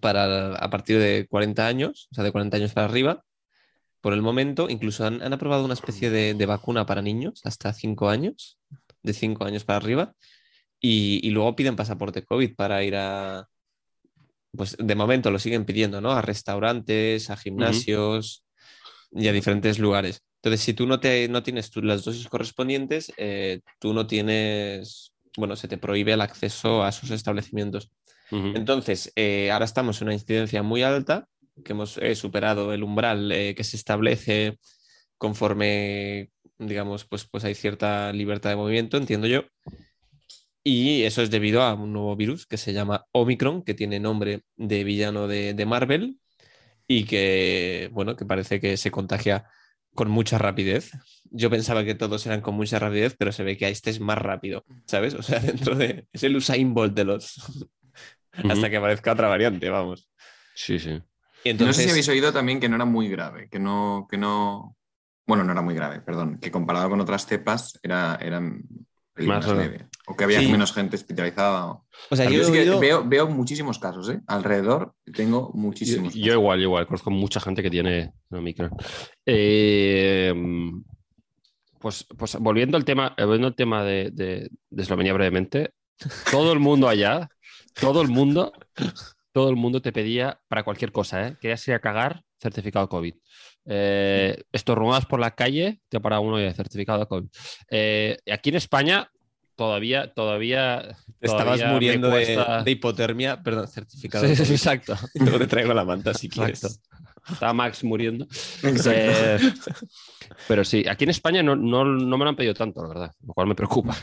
[0.00, 3.22] para a partir de 40 años, o sea, de 40 años para arriba.
[4.00, 7.72] Por el momento, incluso han, han aprobado una especie de, de vacuna para niños hasta
[7.72, 8.58] 5 años,
[9.02, 10.14] de 5 años para arriba.
[10.80, 13.48] y, y luego piden pasaporte COVID para ir a,
[14.56, 16.12] pues de momento lo siguen pidiendo, ¿no?
[16.12, 18.44] A restaurantes, a gimnasios
[19.12, 20.22] y a diferentes lugares.
[20.42, 25.12] Entonces, si tú no, te, no tienes tú las dosis correspondientes, eh, tú no tienes,
[25.36, 27.90] bueno, se te prohíbe el acceso a esos establecimientos.
[28.30, 31.28] Entonces, eh, ahora estamos en una incidencia muy alta,
[31.64, 34.58] que hemos eh, superado el umbral eh, que se establece
[35.16, 39.44] conforme, digamos, pues, pues hay cierta libertad de movimiento, entiendo yo.
[40.64, 44.42] Y eso es debido a un nuevo virus que se llama Omicron, que tiene nombre
[44.56, 46.18] de villano de, de Marvel
[46.88, 49.48] y que, bueno, que parece que se contagia
[49.96, 50.92] con mucha rapidez.
[51.24, 54.18] Yo pensaba que todos eran con mucha rapidez, pero se ve que este es más
[54.18, 55.14] rápido, ¿sabes?
[55.14, 56.06] O sea, dentro de...
[56.12, 57.66] Es el Usain Bolt de los...
[58.32, 60.08] Hasta que aparezca otra variante, vamos.
[60.54, 60.90] Sí, sí.
[60.90, 61.84] Y No sé entonces...
[61.84, 64.76] si habéis oído también que no era muy grave, que no, que no.
[65.26, 68.62] Bueno, no era muy grave, perdón, que comparado con otras cepas era, eran
[69.18, 69.46] Más.
[70.08, 70.48] O que había Sí.
[70.52, 71.66] menos gente hospitalizada.
[71.66, 74.20] o- O sea, Yo sí que veo, veo muchísimos casos, ¿eh?
[74.26, 76.14] Alrededor tengo Yo, muchísimos.
[76.14, 78.70] yo igual, igual, conozco mucha gente que tiene Omicron.
[79.24, 80.32] Eh,
[81.80, 85.72] pues, pues volviendo al tema, volviendo al tema de, de- de Eslovenia brevemente,
[86.30, 87.28] todo el mundo allá,
[87.80, 88.52] todo el mundo,
[89.32, 91.36] todo el mundo te pedía para cualquier cosa, ¿eh?
[91.40, 93.14] Querías ir a cagar, certificado COVID.
[93.68, 97.28] Eh, estornudas por la calle, te para uno y el certificado COVID.
[97.70, 99.10] Eh, aquí en España
[99.56, 100.82] todavía, todavía,
[101.18, 104.26] Te estabas todavía muriendo de, cuesta- de hipotermia, perdón, certificado.
[104.26, 104.94] Sí, sí, exacto.
[105.14, 106.80] Luego te traigo la manta si quieres.
[107.28, 108.26] Estaba Max muriendo.
[108.62, 109.38] Eh,
[110.46, 113.12] pero sí, aquí en España no, no, no me lo han pedido tanto, la verdad,
[113.26, 113.96] lo cual me preocupa.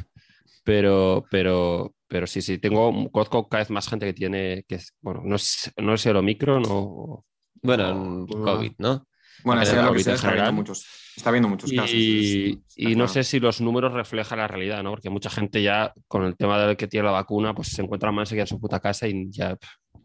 [0.66, 5.22] Pero, pero, pero sí, sí, tengo, conozco cada vez más gente que tiene, que bueno,
[5.26, 7.26] no es, no es el Omicron o...
[7.62, 9.08] Bueno, o- COVID, ¿no?
[9.44, 10.54] Bueno, en sea lo que sea, está habiendo general.
[10.54, 11.94] muchos, está habiendo muchos casos.
[11.94, 14.92] Y, no sé si los números reflejan la realidad, ¿no?
[14.92, 18.12] Porque mucha gente ya con el tema de que tiene la vacuna, pues se encuentra
[18.12, 19.58] mal, se queda en su puta casa y ya...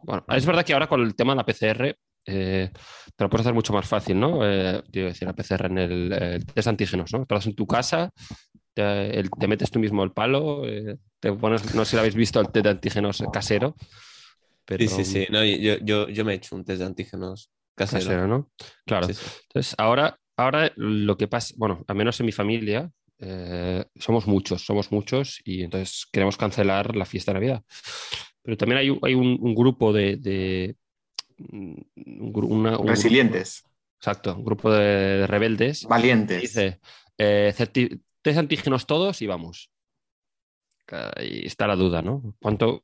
[0.03, 2.71] Bueno, es verdad que ahora con el tema de la PCR eh,
[3.15, 4.39] te lo puedes hacer mucho más fácil, ¿no?
[4.43, 7.25] Eh, quiero decir, la PCR en el, el test de antígenos, ¿no?
[7.25, 8.11] Te lo en tu casa,
[8.73, 12.01] te, el- te metes tú mismo el palo, eh, te pones, no sé si lo
[12.01, 13.75] habéis visto, el test de antígenos casero.
[14.65, 15.27] Pero, Sí, sí, sí.
[15.31, 18.05] No, yo, yo, yo me he hecho un test de antígenos casero.
[18.05, 18.51] Casero, ¿no?
[18.85, 19.07] Claro.
[19.07, 19.25] Sí, sí.
[19.47, 24.63] Entonces, ahora, ahora lo que pasa, bueno, al menos en mi familia, eh, somos muchos,
[24.65, 27.63] somos muchos y entonces queremos cancelar la fiesta de Navidad.
[28.41, 30.17] Pero también hay, un- hay un, un grupo de...
[30.17, 30.75] de-
[31.39, 34.85] un gru- una- un Resilientes, grupo- exacto, un grupo de,
[35.19, 35.85] de rebeldes.
[35.85, 36.41] valientes.
[36.41, 36.79] Dice,
[37.17, 37.53] eh,
[38.21, 39.71] test antígenos todos y vamos.
[41.15, 42.35] Ahí está la duda, ¿no?
[42.41, 42.83] ¿Cuánto?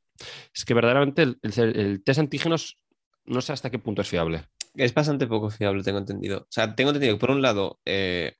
[0.54, 2.78] Es que verdaderamente el, el- el test antígenos
[3.24, 4.44] no sé hasta qué punto es fiable.
[4.76, 6.40] Es bastante poco fiable, tengo entendido.
[6.42, 8.34] O sea, tengo entendido que por un lado, eh,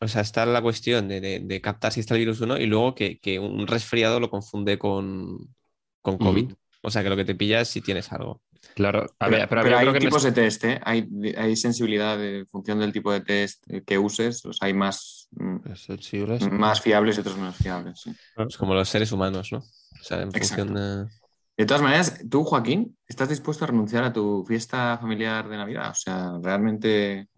[0.00, 2.56] o sea, está la cuestión de, de- de captar si está el virus o no,
[2.56, 5.54] y luego que, que un resfriado lo confunde con,
[6.00, 6.52] con COVID.
[6.82, 8.40] O sea, que lo que te pillas si tienes algo.
[8.74, 10.80] Claro, a Pero, ver, pero, hay creo que en tipos de test, ¿eh?
[10.84, 14.44] hay, hay sensibilidad de- en función del tipo de test que uses.
[14.44, 16.50] Los hay más, mm, sensibles.
[16.52, 18.00] más fiables y otros menos fiables.
[18.00, 18.12] sí.
[18.36, 19.58] Pues como los seres humanos, ¿no?
[19.58, 20.64] O sea, en Exacto.
[20.64, 20.74] función
[21.08, 21.19] de...
[21.60, 25.90] De todas maneras, tú, Joaquín, ¿estás dispuesto a renunciar a tu fiesta familiar de Navidad?
[25.90, 27.28] O sea, realmente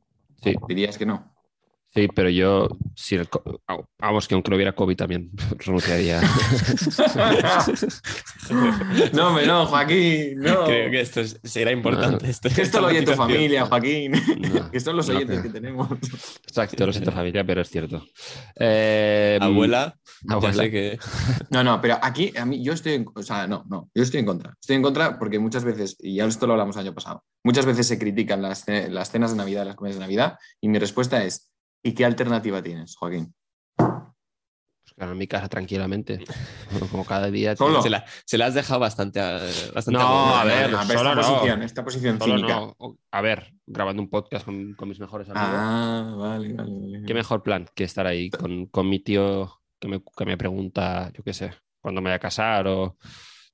[0.41, 1.32] Sí, dirías que no.
[1.95, 3.29] Sí, pero yo, si el
[3.99, 6.21] vamos, que aunque no hubiera COVID también renunciaría.
[9.13, 10.65] no, hombre, no, Joaquín, no.
[10.65, 12.29] Creo que esto es- será importante.
[12.29, 14.13] esto- Que esto esta lo oye tu familia, Joaquín.
[14.13, 15.53] No, que son los no oyentes creo.
[15.53, 15.89] que tenemos.
[16.47, 18.05] Exacto, lo siento familia, pero es cierto.
[18.57, 19.95] Eh, Abuela,
[20.29, 20.55] abuela.
[20.57, 20.99] ya sé que...
[21.51, 24.21] No, no, pero aquí a mí yo estoy en, o sea, no, no, yo estoy
[24.21, 24.55] en contra.
[24.61, 27.67] Estoy en contra porque muchas veces, y ya esto lo hablamos el año pasado, muchas
[27.67, 31.25] veces se critican las, las cenas de Navidad, las comidas de Navidad, y mi respuesta
[31.25, 31.51] es,
[31.83, 33.35] ¿y qué alternativa tienes, Joaquín?
[33.77, 36.25] Pues claro, en mi casa tranquilamente.
[36.91, 37.55] Como cada día.
[37.57, 37.83] Solo.
[37.83, 41.15] Se la, se la has dejado bastante bastante No, a- a ver, esta no.
[41.15, 42.57] posición, esta posición cínica.
[42.57, 42.77] no.
[43.11, 45.49] A ver, grabando un podcast con, con mis mejores amigos.
[45.53, 47.03] Ah, vale, vale, vale.
[47.07, 51.11] ¿Qué mejor plan que estar ahí con, con mi tío que me, que me pregunta,
[51.13, 52.97] yo qué sé, cuándo me voy a casar o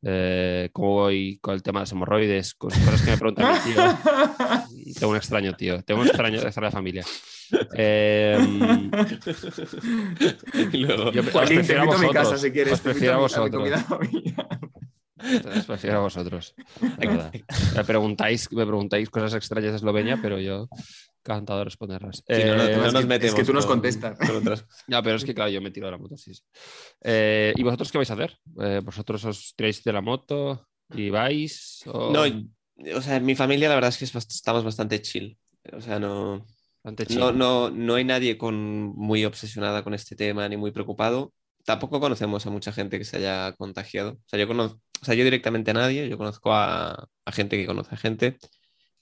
[0.02, 3.58] eh, cómo voy con el tema de las hemorroides, cos- cosas que me pregunta mi
[3.72, 3.82] tío.
[4.98, 7.04] Tengo un extraño tío, tengo un extraño de la familia.
[7.74, 8.38] Eh,
[10.72, 12.12] Y luego, yo te prefiero a mi vosotros.
[12.14, 12.72] casa si quieres.
[12.74, 13.68] Os prefiero a vosotros.
[15.56, 16.54] Os prefiero a vosotros.
[17.74, 20.68] Me preguntáis, me preguntáis cosas extrañas de Eslovenia, pero yo
[21.34, 22.16] encantado de responderlas.
[22.16, 24.18] Sí, no, no, Eh, no es nos que- metemos es que tú nos con- contestas.
[24.18, 24.42] con
[24.88, 26.34] Ya, pero es que claro, yo me tiro de la moto, sí.
[26.34, 26.42] sí.
[27.02, 28.38] Eh, ¿Y vosotros qué vais a hacer?
[28.60, 31.82] Eh, ¿Vosotros os tiráis de la moto y vais?
[31.86, 32.22] o- No,
[32.96, 35.36] o sea, en mi familia la verdad es que es bast- estamos bastante chill.
[35.72, 36.46] O sea, no,
[37.06, 37.18] chill.
[37.18, 38.54] no, no, no hay nadie con,
[38.96, 41.32] muy obsesionada con este tema ni muy preocupado.
[41.64, 44.12] tampoco conocemos a mucha gente que se haya contagiado.
[44.12, 47.58] O sea, yo conozco, o sea, yo directamente a nadie, yo conozco a, a gente
[47.58, 48.38] que conoce a gente.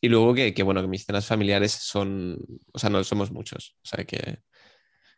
[0.01, 2.39] Y luego que, que, bueno, que mis cenas familiares son,
[2.73, 3.77] o sea, no somos muchos.
[3.83, 4.41] O sea, que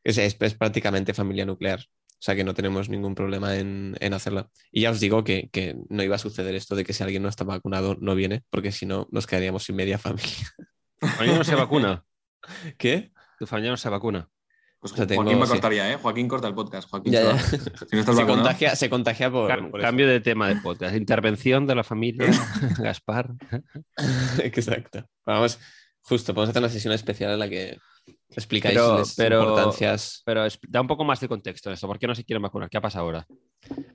[0.05, 1.81] es, es, es prácticamente familia nuclear.
[1.81, 4.49] O sea que no tenemos ningún problema en, en hacerla.
[4.73, 7.23] Y ya os digo que, que, no iba a suceder esto de que si alguien
[7.23, 10.49] no está vacunado no viene, porque si no nos quedaríamos sin media familia.
[10.99, 12.05] ¿Tu familia no se vacuna?
[12.79, 13.13] ¿Qué?
[13.39, 14.29] ¿Tu familia no se vacuna?
[14.81, 15.51] Pues O sea, Joaquín me sí.
[15.53, 15.97] cortaría, ¿eh?
[15.97, 16.89] Joaquín corta el podcast.
[16.89, 17.33] Joaquín Ya, se ya.
[17.33, 17.39] va.
[17.89, 18.27] Si no estás Se vacunado.
[18.37, 19.87] contagia, se contagia por, Cam- por eso.
[19.87, 20.95] cambio de tema de podcast.
[20.95, 22.27] Intervención de la familia
[22.79, 23.31] Gaspar.
[24.43, 25.05] Exacto.
[25.27, 25.59] Vamos,
[26.03, 27.79] justo, podemos hacer una sesión especial en la que
[28.31, 30.23] explicáis Pero- las pero- importancias.
[30.25, 31.87] Pero es- da un poco más de contexto en esto.
[31.87, 32.69] ¿Por qué no se quieren vacunar?
[32.71, 33.27] ¿Qué ha pasado ahora?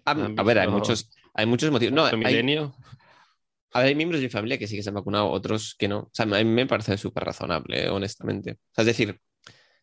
[0.05, 1.93] Ah, ¿han a ver, hay muchos, hay muchos motivos.
[1.93, 2.35] No, ¿Otro hay,
[3.75, 5.87] a ver, hay miembros de mi familia que sí que se han vacunado, otros que
[5.87, 5.99] no.
[5.99, 8.51] O sea, a mí me parece súper razonable, honestamente.
[8.51, 9.19] O sea, es decir,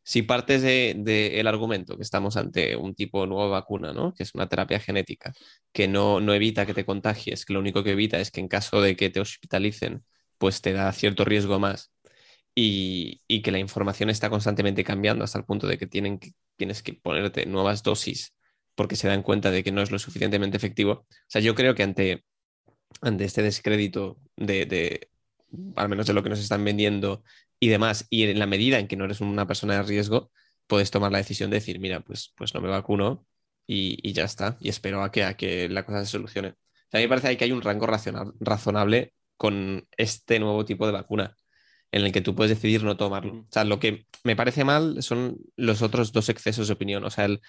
[0.02, 4.14] si partes del de, el argumento que estamos ante un tipo de nueva vacuna, ¿no?
[4.14, 5.32] Que es una terapia genética,
[5.72, 8.48] que no, no evita que te contagies, que lo único que evita es que en
[8.48, 10.04] caso de que te hospitalicen,
[10.38, 11.92] pues te da cierto riesgo más.
[12.54, 16.94] Y, y que la información está constantemente cambiando hasta el punto de que tienes que
[16.94, 18.34] ponerte nuevas dosis
[18.74, 20.92] porque se dan cuenta de que no es lo suficientemente efectivo.
[20.92, 22.24] O sea, yo creo que ante,
[23.02, 25.10] ante este descrédito de, de,
[25.76, 27.22] al menos de lo que nos están vendiendo
[27.61, 30.33] y demás, y en la medida en que no eres una persona de riesgo,
[30.66, 33.27] puedes tomar la decisión de decir, mira, pues, pues no me vacuno
[33.66, 36.51] y, y ya está, y espero a que, a que la cosa se solucione.
[36.51, 36.55] O
[36.90, 40.92] sea, a mí me parece que hay un rango razonable con este nuevo tipo de
[40.92, 41.37] vacuna
[41.92, 43.35] en el que tú puedes decidir no tomarlo.
[43.35, 47.05] O sea, lo que me parece mal son los otros dos excesos de opinión.
[47.05, 47.40] O sea, el,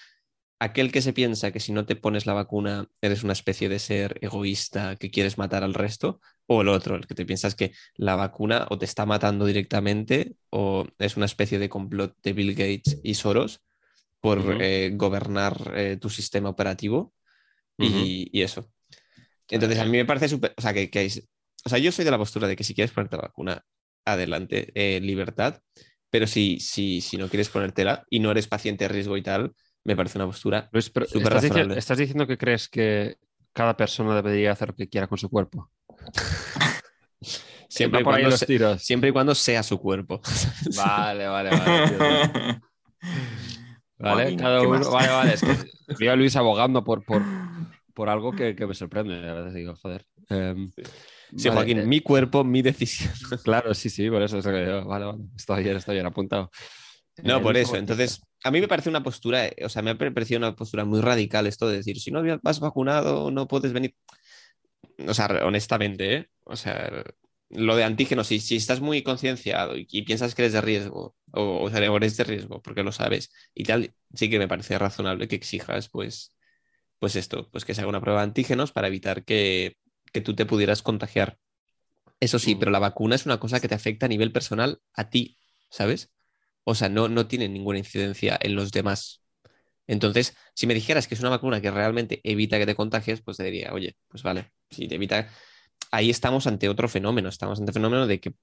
[0.59, 3.79] aquel que se piensa que si no te pones la vacuna eres una especie de
[3.79, 6.21] ser egoísta que quieres matar al resto,
[6.57, 10.35] o el otro, el que te piensas que la vacuna o te está matando directamente
[10.49, 13.61] o es una especie de complot de Bill Gates y Soros
[14.21, 17.13] por eh, gobernar eh, tu sistema operativo
[17.77, 18.69] y, y eso.
[19.49, 21.27] Entonces, a mí me parece súper, o sea, que, que es-
[21.65, 23.63] o sea, yo soy de la postura de que si quieres ponerte la vacuna,
[24.05, 25.61] adelante, eh, libertad,
[26.09, 29.53] pero si, si, si no quieres ponértela y no eres paciente de riesgo y tal,
[29.83, 31.73] me parece una postura Luis, pero Súper ¿estás, dici- razonable.
[31.73, 33.17] estás diciendo que crees que
[33.53, 35.69] cada persona debería hacer lo que quiera con su cuerpo?
[37.69, 38.83] siempre y, por ahí cuando los se- tiros.
[38.83, 40.21] siempre y cuando sea su cuerpo.
[40.75, 42.61] Vale, vale, vale.
[43.99, 44.79] Vale, Joaquín, cada ¿qué uno.
[44.79, 44.89] más?
[44.89, 45.33] Vale, vale.
[45.33, 45.41] Es
[45.97, 47.23] que a Luis abogando por, por,
[47.93, 49.27] por algo que, que me sorprende.
[49.29, 50.05] A veces digo, joder.
[50.29, 50.71] Em,
[51.37, 53.11] Sí, vale, Joaquín, eh, mi cuerpo, mi decisión.
[53.43, 55.19] Claro, sí, sí, por eso es que yo- Vale, vale.
[55.35, 56.51] Estoy bien, estoy bien apuntado.
[57.23, 57.71] No, por eso.
[57.71, 60.85] ¿cómo- Entonces, a mí me parece una postura, o sea, me ha parecido una postura
[60.85, 63.95] muy radical esto de decir, si no vas vacunado, no puedes venir.
[65.07, 66.29] O sea, honestamente, ¿eh?
[66.43, 67.03] O sea,
[67.49, 71.15] lo de antígenos, si, si estás muy concienciado y, y piensas que eres de riesgo,
[71.33, 74.77] o, o sea, eres de riesgo porque lo sabes y tal, sí que me parece
[74.77, 76.35] razonable que exijas, pues,
[76.99, 79.77] pues esto, pues que se haga una prueba de antígenos para evitar que,
[80.13, 81.37] que tú te pudieras contagiar.
[82.19, 82.59] Eso sí, Mm.
[82.59, 85.37] pero la vacuna es una cosa que te afecta a nivel personal a ti,
[85.69, 86.11] ¿sabes?
[86.63, 89.23] O sea, no, no tiene ninguna incidencia en los demás.
[89.87, 93.37] Entonces, si me dijeras que es una vacuna que realmente evita que te contagies, pues
[93.37, 95.29] te diría, oye, pues vale, si te evita.
[95.91, 98.33] Ahí estamos ante otro fenómeno, estamos ante el fenómeno de que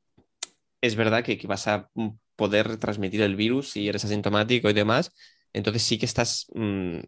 [0.80, 4.72] es verdad que, que vas a mm, poder transmitir el virus si eres asintomático y
[4.74, 5.12] demás.
[5.52, 7.00] Entonces sí que estás mm,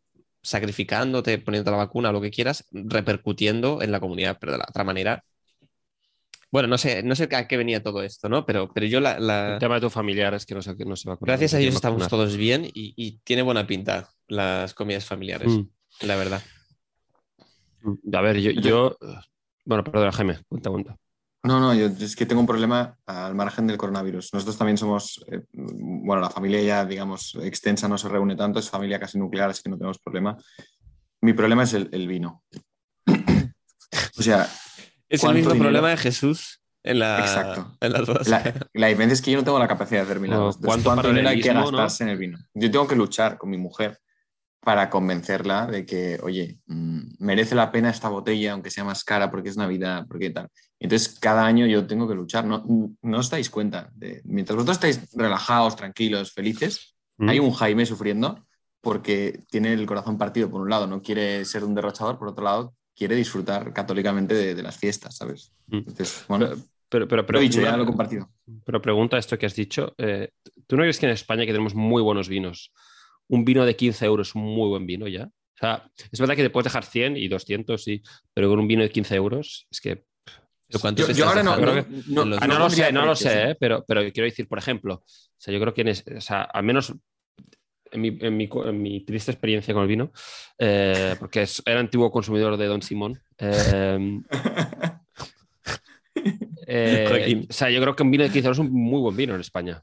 [0.42, 4.84] sacrificándote, poniendo la vacuna lo que quieras, repercutiendo en la comunidad, pero de la otra
[4.84, 5.24] manera.
[6.52, 8.44] Bueno, no sé, no sé a qué venía todo esto, ¿no?
[8.44, 10.96] Pero, pero yo la, la- El tema de tus familiares que no se, que no
[10.96, 11.28] se vacunan.
[11.32, 12.10] Gracias no a Dios estamos vacunar.
[12.10, 15.68] todos bien y, y tiene buena pinta las comidas familiares, Mm.
[16.06, 16.42] la verdad.
[18.12, 18.96] A ver, yo, yo-
[19.64, 20.96] Bueno, perdona, Jaime, cuenta, cuenta.
[21.42, 24.34] No, no, yo es que tengo un problema al margen del coronavirus.
[24.34, 28.68] Nosotros también somos, eh, bueno, la familia ya, digamos, extensa no se reúne tanto, es
[28.68, 30.36] familia casi nuclear, así que no tenemos problema.
[31.22, 32.42] Mi problema es el, el vino.
[34.18, 34.46] o sea,
[35.10, 35.64] Es el ¿Cuánto mismo dinero?
[35.68, 37.76] problema de Jesús en, la, Exacto.
[37.80, 38.28] en las bodas.
[38.28, 40.56] la, la diferencia es que yo no tengo la capacidad de milagros.
[40.60, 41.62] No, Entonces, ¿cuánto dinero hay que no?
[41.66, 42.38] gastarse en el vino?
[42.54, 43.98] Yo tengo que luchar con mi mujer
[44.62, 49.30] para convencerla de que, oye, mm, merece la pena esta botella, aunque sea más cara,
[49.30, 50.48] porque es Navidad, porque tal.
[50.78, 52.44] Entonces, cada año yo tengo que luchar.
[52.44, 52.64] No,
[53.02, 53.90] no os dais cuenta.
[53.94, 57.28] De, mientras vosotros estáis relajados, tranquilos, felices, Mm.
[57.28, 58.46] hay un Jaime sufriendo
[58.80, 62.42] porque tiene el corazón partido, por un lado, no quiere ser un derrochador, por otro
[62.42, 65.54] lado, quiere disfrutar católicamente de, de las fiestas, ¿sabes?
[65.68, 65.76] Mm.
[65.78, 66.50] Entonces, bueno,
[66.90, 68.28] Pero, pero, lo pero, he dicho, ya lo he compartido.
[68.66, 69.94] pero pregunta esto que has dicho.
[69.96, 70.28] eh,
[70.66, 72.72] ¿Tú no crees que en España que tenemos muy buenos vinos?
[73.28, 75.24] Un vino de 15 euros es un muy buen vino ya.
[75.24, 78.02] O sea, es verdad que te puedes dejar 100 y 200, sí,
[78.34, 80.04] pero con un vino de 15 euros es que...
[80.68, 81.88] ¿Pero Yo, ahora no, dejando?
[82.08, 83.50] no, no- no, lo sé, no lo sé, ¿eh?
[83.52, 83.56] ¿eh?
[83.58, 85.04] pero, pero quiero decir, por ejemplo, o
[85.38, 86.92] sea, yo creo que en es- o sea, al menos
[87.92, 90.12] en mi, en mi en mi triste experiencia con el vino,
[90.58, 93.20] eh, porque es- era antiguo consumidor de Don Simón.
[93.38, 94.20] eh,
[96.66, 99.16] eh, o sea, yo creo que un vino de 15 euros es un muy buen
[99.16, 99.82] vino en España.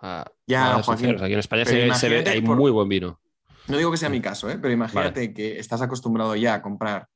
[0.00, 3.20] Ah, Ya, a Joaquín, Aquí en España se, se ve- hay por- muy buen vino.
[3.68, 4.58] No digo que sea mi caso, ¿eh?
[4.60, 7.08] pero imagínate que estás acostumbrado ya a comprar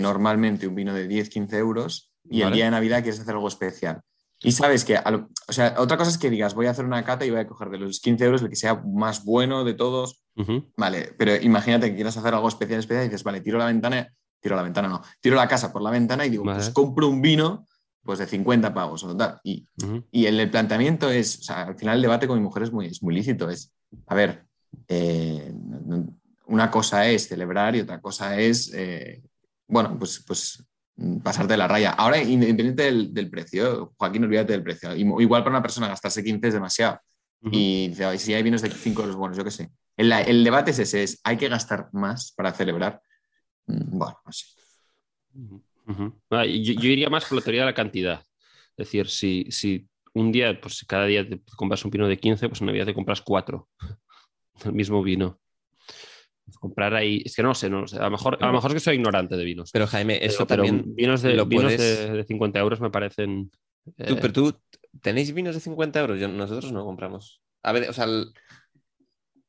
[0.00, 3.46] normalmente un vino de 10, 15 euros y el día de Navidad quieres hacer algo
[3.48, 4.00] especial.
[4.44, 7.04] Y sabes que, lo- o sea, otra cosa es que digas, voy a hacer una
[7.04, 9.74] cata y voy a coger de los 15 euros el que sea más bueno de
[9.74, 10.22] todos.
[10.76, 14.12] Vale, pero imagínate que quieras hacer algo especial, especial y dices, vale, tiro la ventana,
[14.40, 16.56] tiro la ventana, no, tiro la casa por la ventana y digo, Vale.
[16.58, 17.66] pues compro un vino
[18.02, 19.40] pues de 50 pavos o tal.
[19.44, 19.66] Y,
[20.10, 22.72] y el, el planteamiento es, o sea, al final el debate con mi mujer es
[22.72, 23.48] muy, es muy lícito.
[23.48, 23.72] Es,
[24.06, 24.44] a ver,
[24.88, 25.52] eh,
[26.46, 29.22] una cosa es celebrar y otra cosa es, eh,
[29.66, 30.62] bueno, pues, pues
[31.22, 31.90] pasarte la raya.
[31.90, 34.94] Ahora, independiente del, del precio, Joaquín, olvídate del precio.
[34.94, 36.98] Igual para una persona gastarse 15 es demasiado.
[37.50, 39.70] Y dice, "Ay, si hay vinos de 5 euros buenos, yo qué sé.
[39.96, 43.02] El, el debate es ese, es, ¿hay que gastar más para celebrar?
[43.66, 44.46] Mm, Bueno, no sé.
[46.30, 48.20] Ah, yo, yo iría más por la teoría de la cantidad.
[48.76, 52.16] Es decir, si, si un día, pues si cada día te compras un vino de
[52.16, 53.68] 15, pues en Navidad te compras cuatro
[54.64, 55.38] del mismo vino.
[56.60, 57.98] Comprar ahí, es que no sé, no lo sé.
[57.98, 59.70] A lo mejor, a lo mejor es que soy ignorante de vinos.
[59.72, 60.94] Pero Jaime, eso pero también.
[60.94, 63.50] vinos, de, lo vinos puedes- de, de 50 euros me parecen.
[63.98, 64.54] eh, Tú, pero tú,
[65.00, 66.20] ¿tenéis vinos de 50 euros?
[66.20, 67.42] Yo- nosotros no compramos.
[67.62, 68.32] A ver, o sea, el-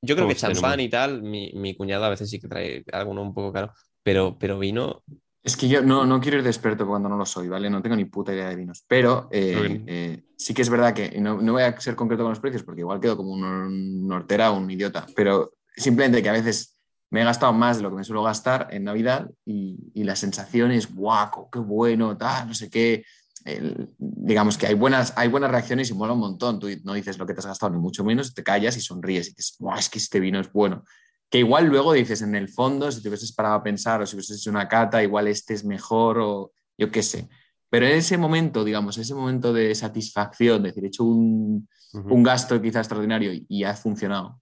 [0.01, 0.85] yo creo ¿Cómo que champán tenemos?
[0.85, 4.37] y tal, mi, mi cuñado a veces sí que trae alguno un poco caro, pero,
[4.39, 5.03] pero vino,
[5.43, 7.69] Es que yo no, no quiero ir de experto cuando no lo soy, ¿vale?
[7.69, 8.83] No tengo ni puta idea de vinos.
[8.87, 12.31] Pero eh, eh, sí que es verdad que, no, no voy a ser concreto con
[12.31, 16.33] los precios porque igual quedo como un nortera o un idiota, pero simplemente que a
[16.33, 16.74] veces
[17.09, 20.15] me he gastado más de lo que me suelo gastar en Navidad y, y la
[20.15, 23.03] sensación es, guau, qué bueno, tal, no sé qué.
[23.43, 26.59] El- digamos que hay buenas, hay buenas reacciones y mola un montón.
[26.59, 29.27] Tú no dices lo que te has gastado, ni mucho menos, te callas y sonríes
[29.27, 30.83] y dices, es que este vino es bueno
[31.29, 34.15] que igual luego dices en el fondo, si te hubieses parado a pensar o si
[34.15, 37.27] hubieses hecho una cata, igual este es mejor o yo qué sé.
[37.69, 42.23] Pero en ese momento, digamos, ese momento de satisfacción, de decir, he hecho un, un
[42.23, 44.39] gasto quizás extraordinario y, y ha funcionado,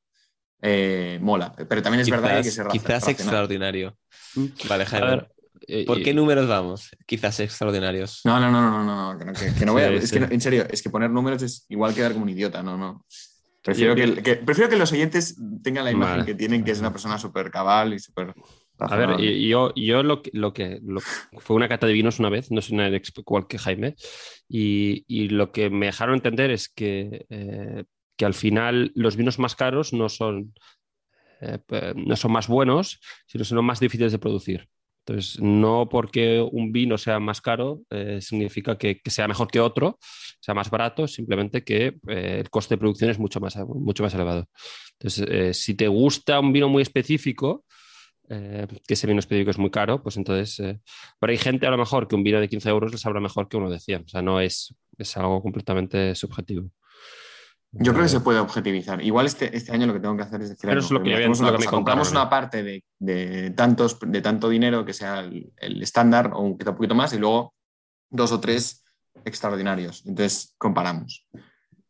[0.65, 1.53] eh, mola.
[1.69, 3.97] Pero también es verdad que hay que quizás, ser extraordinario.
[4.35, 4.45] Mm.
[4.67, 5.07] Vale, A Jaime.
[5.07, 5.31] ver,
[5.67, 6.89] eh, ¿Por eh, qué números vamos?
[7.05, 8.21] Quizás extraordinarios.
[8.23, 10.09] No, no, no, no, no, no, que no, que- que no voy a- Sí, es
[10.09, 10.19] sí.
[10.19, 13.05] que en serio, es que poner números es igual quedar como un idiota, no, no.
[13.61, 16.25] Prefiero, que, que- prefiero que los oyentes tengan la imagen Vale.
[16.25, 18.33] que tienen, que es una persona súper cabal y súper...
[18.79, 20.99] A ver, yo, yo lo que, lo que lo-
[21.39, 23.95] fue una cata de vinos una vez, no soy nada igual que Jaime,
[24.49, 27.83] y, y lo que me dejaron entender es que, eh,
[28.17, 30.53] que al final los vinos más caros no son,
[31.41, 31.59] eh,
[31.95, 34.69] no son más buenos, sino son más difíciles de producir.
[35.05, 39.99] Entonces, no porque un vino sea más caro eh, significa que, sea mejor que otro,
[40.39, 44.13] sea más barato, simplemente que eh, el coste de producción es mucho más, mucho más
[44.13, 44.47] elevado.
[44.93, 47.65] Entonces, eh, si te gusta un vino muy específico,
[48.29, 50.79] eh, que ese vino específico es muy caro, pues entonces,
[51.19, 53.49] pero hay gente a lo mejor que un vino de 15 euros les sabrá mejor
[53.49, 56.69] que uno de 100, o sea, no es, es algo completamente subjetivo.
[57.75, 59.01] Yo creo que se puede objetivizar.
[59.03, 61.01] Igual este, este año lo que tengo que hacer es decir, Pero "Ay, es lo
[61.01, 65.21] que una que cosa, compramos una parte de, de tantos, de tanto dinero que sea
[65.21, 67.55] el, el estándar o un poquito más y luego
[68.11, 68.83] dos o tres
[69.25, 70.05] extraordinarios.
[70.05, 71.27] Entonces comparamos.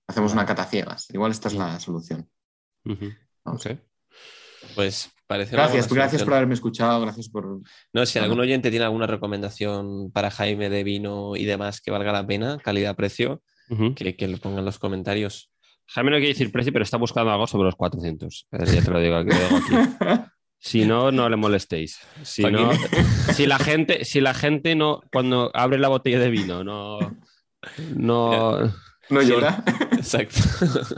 [0.07, 1.09] Hacemos una cata ciegas.
[1.11, 2.29] Igual esta es la solución.
[2.85, 3.09] ujú,
[3.43, 3.65] Vamos.
[3.65, 3.77] ok.
[4.75, 7.61] Pues parece Gracias, gracias por haberme escuchado, gracias por...
[7.91, 12.13] No, si algún oyente tiene alguna recomendación para Jaime de vino y demás que valga
[12.13, 13.41] la pena, calidad-precio,
[13.95, 15.52] que, que lo pongan en los comentarios.
[15.93, 18.47] Jaime no quiere decir precio, pero está buscando algo sobre los 400.
[18.51, 20.21] Eh, Ya te lo digo, que lo digo aquí.
[20.65, 21.99] Si no, no le molestéis.
[22.21, 22.71] Si, no,
[23.33, 26.99] si la gente, si la gente no, cuando abre la botella de vino, no,
[27.97, 28.59] no,
[29.09, 29.27] ¿No Sí.
[29.27, 29.61] llora?
[29.91, 30.39] Exacto.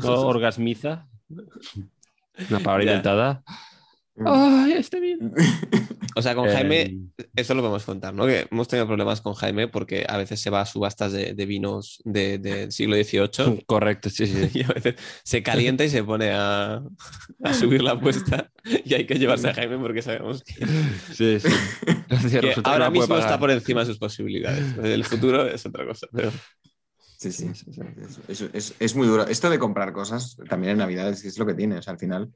[0.04, 1.08] no orgasmiza,
[2.50, 2.92] una palabra Ya.
[2.92, 3.44] inventada.
[4.26, 5.32] ¡Ay, este vino!
[6.16, 6.98] O sea, con Eh, Jaime,
[7.36, 8.26] eso lo podemos contar, ¿no?
[8.26, 11.46] Que hemos tenido problemas con Jaime porque a veces se va a subastas de, de
[11.46, 14.50] vinos de- del siglo XVIII Correcto, sí, sí.
[14.60, 16.82] y a veces se calienta y se pone a,
[17.44, 18.50] a subir la apuesta
[18.86, 20.66] y hay que llevarse a Jaime porque sabemos que,
[21.14, 21.50] sí, sí.
[22.32, 24.64] que Resulta que ahora mismo está por encima de sus posibilidades.
[24.82, 26.08] El futuro es otra cosa.
[26.14, 26.32] Pero...
[27.18, 27.50] Sí, sí.
[27.50, 29.26] Es, es- es- es muy duro.
[29.28, 31.78] Esto de comprar cosas también en Navidad es, es lo que tiene.
[31.78, 32.32] O sea, al final,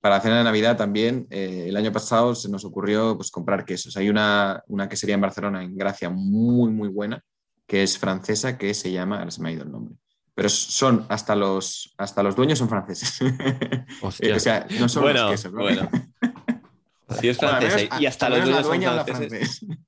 [0.00, 3.64] para la cena de Navidad también, eh, el año pasado se nos ocurrió pues, comprar
[3.64, 3.96] quesos.
[3.96, 7.22] Hay una, una quesería en Barcelona, en Gracia, muy, muy buena,
[7.66, 9.94] que es francesa, que se llama, ahora se me ha ido el nombre.
[10.34, 13.18] Pero son, hasta los, hasta los dueños son franceses.
[14.02, 14.36] Hostia.
[14.36, 15.52] O sea, no son Bueno, los quesos.
[15.52, 15.60] ¿no?
[15.62, 15.88] bueno.
[17.20, 19.58] Si es Bueno, francesa menos- y hasta los dueños son franceses.
[19.58, 19.78] francés.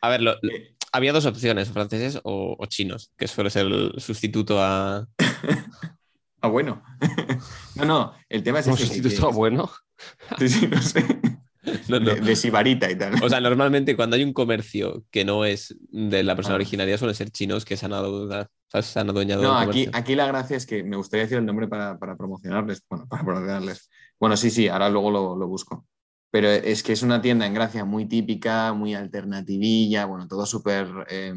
[0.00, 3.92] A ver, lo- Eh, había dos opciones, franceses o, o chinos, que suele ser el
[3.98, 5.06] sustituto a,
[6.44, 6.82] Ah, bueno.
[7.76, 9.70] no, no, el tema es ¿Un ese, que- bueno?
[10.38, 11.04] Sí, sí, no sé.
[11.88, 12.14] No, no.
[12.14, 13.14] De, de sibarita y tal.
[13.24, 16.56] O sea, normalmente cuando hay un comercio que no es de la persona Ah.
[16.56, 18.28] originaria, suelen ser chinos que se han, adu-
[18.68, 18.84] ¿sabes?
[18.86, 21.66] Se han adueñado No, aquí, aquí la gracia es que me gustaría decir el nombre
[21.66, 22.82] para, para promocionarles.
[22.90, 23.88] Bueno, para promocionarles.
[24.20, 25.86] Bueno, sí, sí, ahora luego lo, lo busco.
[26.30, 30.86] Pero es que es una tienda en Gracia muy típica, muy alternativilla, bueno, todo súper
[31.08, 31.32] eh,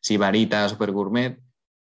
[0.00, 1.38] sibarita, súper gourmet,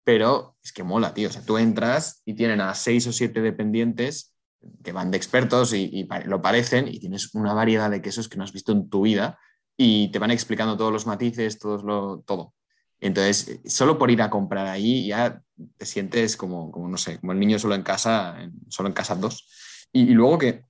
[0.05, 1.29] pero es que mola, tío.
[1.29, 4.35] O sea, tú entras y tienen a seis o siete dependientes
[4.83, 8.45] que van de expertos y, lo parecen y tienes una variedad de quesos que no
[8.45, 9.39] has visto en tu vida
[9.77, 12.55] y te van explicando todos los matices, todos lo, todo.
[13.01, 15.43] Entonces, solo por ir a comprar ahí ya
[15.77, 18.37] te sientes como, como no sé, como el niño solo en casa,
[18.69, 19.49] solo en casa dos.
[19.93, 20.65] Y, y luego que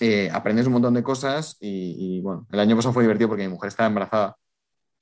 [0.00, 3.44] eh, aprendes un montón de cosas y, y, bueno, el año pasado fue divertido porque
[3.44, 4.36] mi mujer estaba embarazada.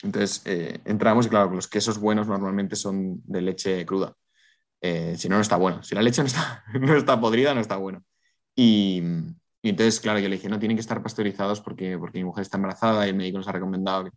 [0.04, 4.14] Entonces eh, entramos y claro, los quesos buenos normalmente son de leche cruda.
[4.80, 5.82] Eh, si no, no está bueno.
[5.82, 8.04] Si la leche no está, no está podrida, no está bueno.
[8.54, 9.02] Y,
[9.62, 12.42] y entonces, claro, yo le dije, no, tienen que estar pasteurizados porque, porque mi mujer
[12.42, 14.04] está embarazada y el médico nos ha recomendado.
[14.04, 14.10] que-".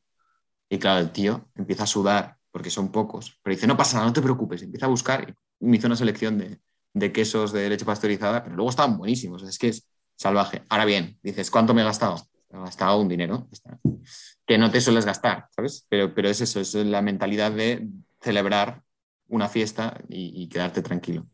[0.70, 4.08] Y claro, el tío empieza a sudar porque son pocos, pero dice, no pasa nada,
[4.08, 4.62] no te preocupes.
[4.64, 6.60] Empieza a buscar y me hizo una selección de,
[6.94, 9.44] de quesos de leche pasteurizada, pero luego estaban buenísimos.
[9.44, 10.64] Es que es salvaje.
[10.70, 12.18] Ahora bien, dices, ¿cuánto me he gastado?
[12.50, 13.48] He gastado un dinero.
[14.48, 15.86] Que no te sueles gastar, ¿sabes?
[15.90, 17.88] Pero, pero es eso, es la mentalidad de
[18.22, 18.82] celebrar
[19.28, 21.28] una fiesta y, y quedarte tranquilo.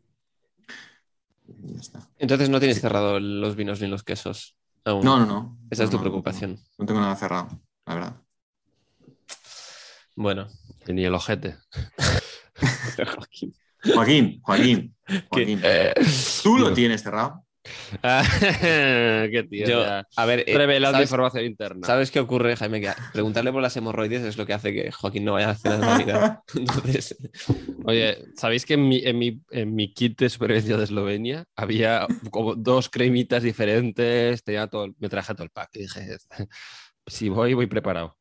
[1.47, 1.99] Y ya está.
[2.18, 4.57] Entonces no tienes cerrado los vinos ni los quesos.
[4.84, 5.05] aún.
[5.05, 5.57] No, no, no.
[5.70, 6.59] Esa es tu no, preocupación.
[6.78, 7.49] No tengo nada cerrado,
[7.86, 8.16] la verdad.
[10.16, 10.47] Bueno,
[10.88, 11.57] Ni el ojete.
[13.16, 13.53] Joaquín.
[13.93, 14.95] Joaquín, Joaquín,
[15.30, 15.59] Joaquín.
[15.64, 15.93] Eh,
[16.43, 17.43] ¿Tú lo tienes cerrado?
[18.01, 19.68] Qué tío.
[19.68, 19.86] Yo,
[20.16, 21.88] a ver, eh, Revelando ¿sabes, información interna.
[21.88, 22.82] ¿sabes qué ocurre, Jaime?
[22.82, 25.80] Que preguntarle por las hemorroides es lo que hace que Joaquín no vaya a cenar
[25.80, 26.39] de Navidad.
[26.55, 27.16] Entonces,
[27.86, 32.07] Oye, ¿sabéis que en mi, en, mi, en mi kit de supervivencia de Eslovenia había
[32.32, 34.43] como dos cremitas diferentes?
[34.43, 35.70] Tenía todo, el- me traje todo el pack.
[35.74, 36.18] Y dije,
[37.07, 38.18] si voy, voy preparado.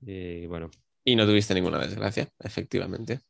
[0.00, 0.70] Y bueno,
[1.04, 3.20] y no tuviste ninguna desgracia, efectivamente.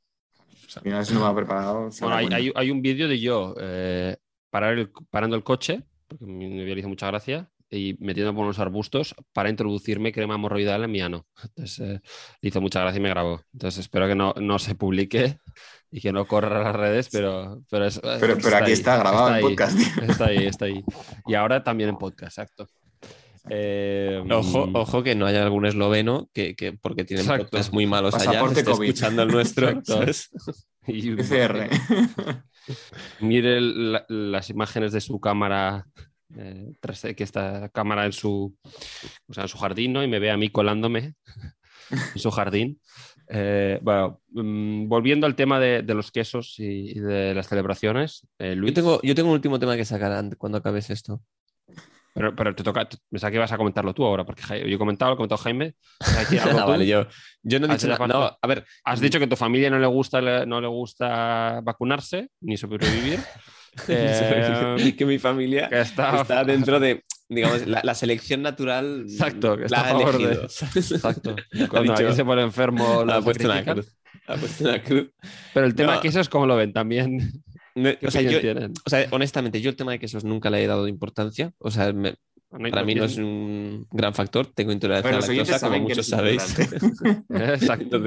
[0.85, 1.89] Mira, si no me ha preparado.
[2.01, 4.17] Bueno, hay, hay- hay un vídeo de yo eh,
[4.57, 8.33] parar el- parando el coche, porque a mi novia le hizo mucha gracia, y metiendo
[8.35, 11.27] por unos arbustos para introducirme crema hemorroidal en mi ano.
[11.43, 12.01] Entonces, eh,
[12.41, 13.43] hizo mucha gracia y me grabó.
[13.53, 15.39] Entonces, espero que no, no se publique
[15.91, 18.97] y que no corra a las redes, pero, pero, es- Pero, pero aquí ahí, está
[18.97, 19.77] grabado en ahí, podcast.
[19.77, 20.05] tío.
[20.09, 20.83] Está ahí, está ahí.
[21.27, 22.67] Y ahora también en podcast, exacto.
[23.51, 27.45] Eh, Ojo, ojo que no haya algún esloveno que, que porque tienen Exacto.
[27.45, 28.89] podcasts muy malos allá, Pasaporte esté COVID.
[28.89, 29.71] escuchando el nuestro.
[30.89, 31.69] Y- PCR.
[33.21, 35.87] Mire la- las imágenes de su cámara,
[36.37, 38.57] eh, tras que está cámara en su,
[39.29, 40.03] o sea, en su jardín, ¿no?
[40.03, 41.15] Y me ve a mí colándome
[41.91, 42.81] en su jardín.
[43.29, 48.27] Eh, bueno, mm, volviendo al tema de, de los quesos y, y de las celebraciones,
[48.39, 51.23] eh, Luis, Yo tengo, yo tengo un último tema que sacar cuando acabes esto.
[52.17, 55.11] Pero, pero te toca, pensaba que ibas a comentarlo tú ahora, porque yo he comentado,
[55.11, 55.75] lo he comentado Jaime.
[56.01, 56.71] ¿Has dicho algo Ah, tú?
[56.71, 57.07] vale, yo,
[57.43, 58.07] yo no he dicho nada.
[58.07, 61.61] No, a ver, Has dicho que a tu familia no le gusta, no le gusta
[61.63, 63.21] vacunarse ni sobrevivir.
[63.89, 69.03] Eh, que mi familia que está, está dentro de, digamos, la, la selección natural.
[69.03, 70.43] Exacto, que está la a ha favor de-.
[70.81, 71.37] Exacto.
[71.63, 73.95] Ha Cuando dicho- se pone enfermo, ha lo puesto una cruz.
[74.29, 75.11] Ha puesto una cruz.
[75.53, 75.99] Pero el tema No.
[75.99, 77.31] de quesos, ¿cómo lo ven también?
[77.77, 78.73] No, ¿Qué o, sea, yo, tienen?
[78.85, 81.53] o sea, honestamente, yo el tema de quesos nunca le he dado importancia.
[81.59, 82.17] O sea, me-
[82.49, 84.47] para mí no es un gran factor.
[84.47, 86.57] Tengo intolerancia Pero a los la lactosa, como muchos sabéis.
[87.29, 88.01] Exacto.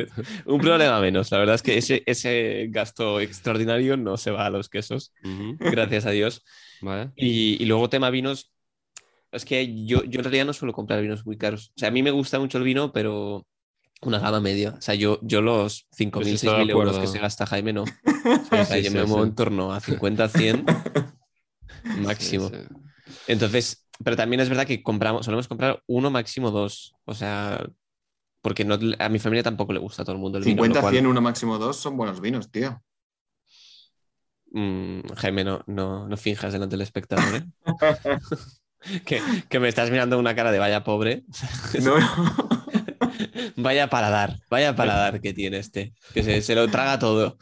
[0.46, 1.30] Un problema menos.
[1.32, 5.14] La verdad es que ese, ese gasto extraordinario no se va a los quesos,
[5.60, 6.44] gracias a Dios.
[6.82, 7.12] Vale.
[7.16, 8.52] Y, y luego tema vinos,
[9.32, 11.72] es que yo, yo en realidad no suelo comprar vinos muy caros.
[11.76, 13.46] O sea, a mí me gusta mucho el vino, pero
[14.02, 14.76] una gama media.
[14.78, 17.74] O sea, yo, yo los 5.000, Pues estoy de 6.000 euros que se gasta Jaime
[17.74, 17.86] no.
[18.50, 20.66] Sí, O sea, sí, yo sí, me muevo en torno a 50, 100
[22.04, 22.50] máximo.
[22.50, 22.76] Sí, sí.
[23.28, 26.94] Entonces, pero también es verdad que compramos, solemos comprar uno, máximo dos.
[27.06, 27.66] O sea,
[28.42, 30.64] porque no, a mi familia tampoco le gusta a todo el mundo el vino.
[30.64, 32.82] 50, lo cual, 100, uno máximo dos son buenos vinos, tío.
[34.52, 37.46] mm, Jaime, no, no, no finjas delante del espectador, ¿eh?
[39.06, 41.24] que, que me estás mirando una cara de vaya pobre.
[41.82, 42.59] No, no.
[43.58, 45.94] Vaya paladar, vaya paladar que tiene este.
[46.14, 47.38] Que se, se lo traga todo.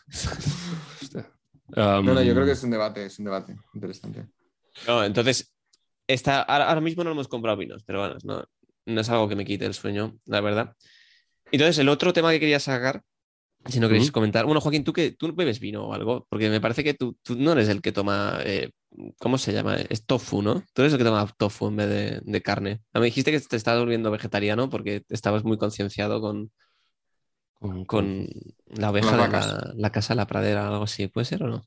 [1.75, 4.25] Um, No, no, yo creo que es un debate, es un debate interesante.
[4.87, 5.53] No, entonces,
[6.07, 8.43] esta, ahora, ahora mismo no hemos comprado vinos, pero bueno, no,
[8.85, 10.75] no es algo que me quite el sueño, la verdad.
[11.51, 13.03] Entonces, el otro tema que quería sacar,
[13.65, 16.25] si no queréis comentar, bueno, Joaquín, ¿tú, que, ¿tú bebes vino o algo?
[16.29, 18.71] Porque me parece que tú, tú no eres el que toma, eh,
[19.19, 19.75] ¿cómo se llama?
[19.77, 20.63] Es tofu, ¿no?
[20.73, 22.81] Tú eres el que toma tofu en vez de, de carne.
[22.93, 26.51] Ah, Me dijiste que te estabas volviendo vegetariano porque estabas muy concienciado con,
[27.59, 28.27] Con, con
[28.67, 31.07] la oveja de la, la casa, la pradera, algo así.
[31.07, 31.61] ¿Puede ser o no?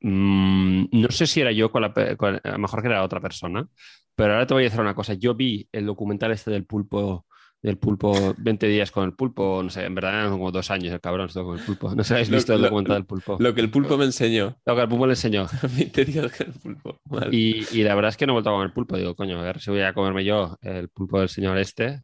[0.00, 3.20] Mm, no sé si era yo con la, con- a lo mejor que era otra
[3.20, 3.66] persona,
[4.14, 5.14] pero ahora te voy a decir una cosa.
[5.14, 7.26] Yo vi el documental este del pulpo,
[7.62, 10.92] del pulpo 20 días con el pulpo, no sé, en verdad eran como dos años
[10.94, 11.94] el cabrón estuvo con el pulpo.
[11.94, 13.36] No sé habéis Lo- visto el lo- documental del pulpo.
[13.38, 14.56] Lo que el pulpo me enseñó.
[14.64, 15.46] Lo que el pulpo le enseñó.
[15.76, 17.00] 20 días con el pulpo.
[17.04, 17.28] Vale.
[17.36, 18.96] Y, y la verdad es que no he vuelto a comer pulpo.
[18.96, 22.02] Digo, coño, a ver si voy a comerme yo el pulpo del señor este.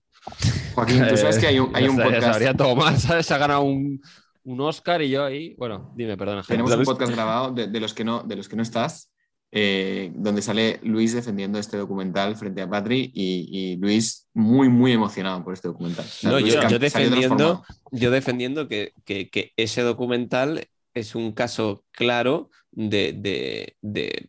[0.74, 2.22] Joaquín, tú sabes Eh, que hay un, hay ya podcast.
[2.26, 3.24] sabría todo mal, ¿sabes?
[3.26, 4.00] Se ha ganado un,
[4.44, 5.54] un Oscar y yo ahí.
[5.56, 6.42] Bueno, dime, perdona.
[6.42, 6.64] Jaime.
[6.64, 9.10] Tenemos un podcast grabado de, de los que no, de los que no estás,
[9.58, 14.92] eh, donde sale Luis defendiendo este documental frente a Patri y, y Luis muy, muy
[14.92, 16.04] emocionado por este documental.
[16.04, 21.32] O sea, No, Luis yo, defendiendo, yo defendiendo que, que- que ese documental es un
[21.32, 24.28] caso claro de, de- de-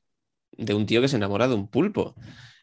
[0.53, 2.15] de un tío que se enamora de un pulpo.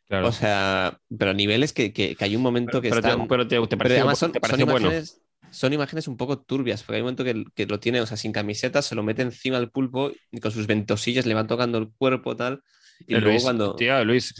[0.08, 0.28] Claro.
[0.28, 3.28] O sea, pero a niveles que, que- que hay un momento que pero, te, están...
[3.28, 4.86] pero te, te pero parece, además son, te son parece bueno.
[4.86, 5.20] imágenes,
[5.54, 8.16] son imágenes un poco turbias, porque hay un momento que, que lo tiene, o sea,
[8.16, 11.78] sin camiseta, se lo mete encima al pulpo y con sus ventosillas le van tocando
[11.78, 12.62] el cuerpo tal.
[13.06, 13.74] Y Eh, luego Luis, cuando...
[13.76, 14.34] tío, Luis,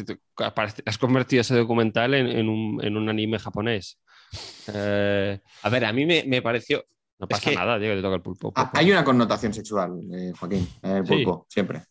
[0.85, 3.99] has convertido ese documental en, en un, en un anime japonés.
[4.73, 6.85] Eh, A ver, a mí me, me pareció...
[7.19, 8.53] no Es pasa que- nada, tío, que te toca el pulpo.
[8.57, 11.15] Ah, hay una connotación sexual, eh, Joaquín, en el Sí.
[11.15, 11.83] pulpo, siempre.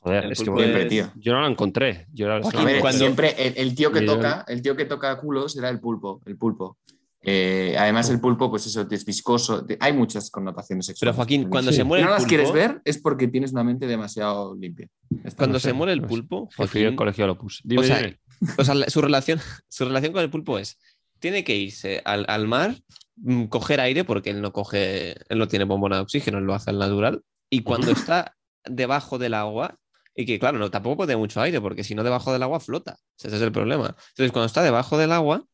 [0.00, 1.12] Joder, el es que Siempre, es- tío.
[1.14, 2.06] yo no la encontré.
[2.12, 4.84] Yo la- Joaquín, A ver, cuando- siempre el, el tío que toca, el tío que
[4.84, 6.78] toca culos era el pulpo, el pulpo.
[7.24, 9.64] Eh, además, el pulpo, pues eso, es viscoso.
[9.80, 11.16] Hay muchas connotaciones Pero sexuales.
[11.16, 11.76] Joaquín, cuando Sí.
[11.76, 14.88] se Si muere no el las quieres ver, es porque tienes una mente demasiado limpia.
[15.36, 16.08] Cuando no sé, se muere el no sé.
[16.08, 17.60] pulpo, al Joaquín, colegio lo puse.
[17.64, 18.18] Dime, O sea, dime.
[18.58, 20.78] O sea, la- su relación, su relación con el pulpo es,
[21.20, 22.74] tiene que irse al, al mar,
[23.16, 26.54] mm, coger aire, porque él no coge, él no tiene bombona de oxígeno, él lo
[26.54, 29.78] hace al natural, y cuando está debajo del agua,
[30.16, 32.94] y que claro, no, tampoco puede mucho aire, porque si no debajo del agua flota,
[33.00, 33.94] O sea, ese es el problema.
[34.10, 35.46] Entonces, cuando está debajo del agua,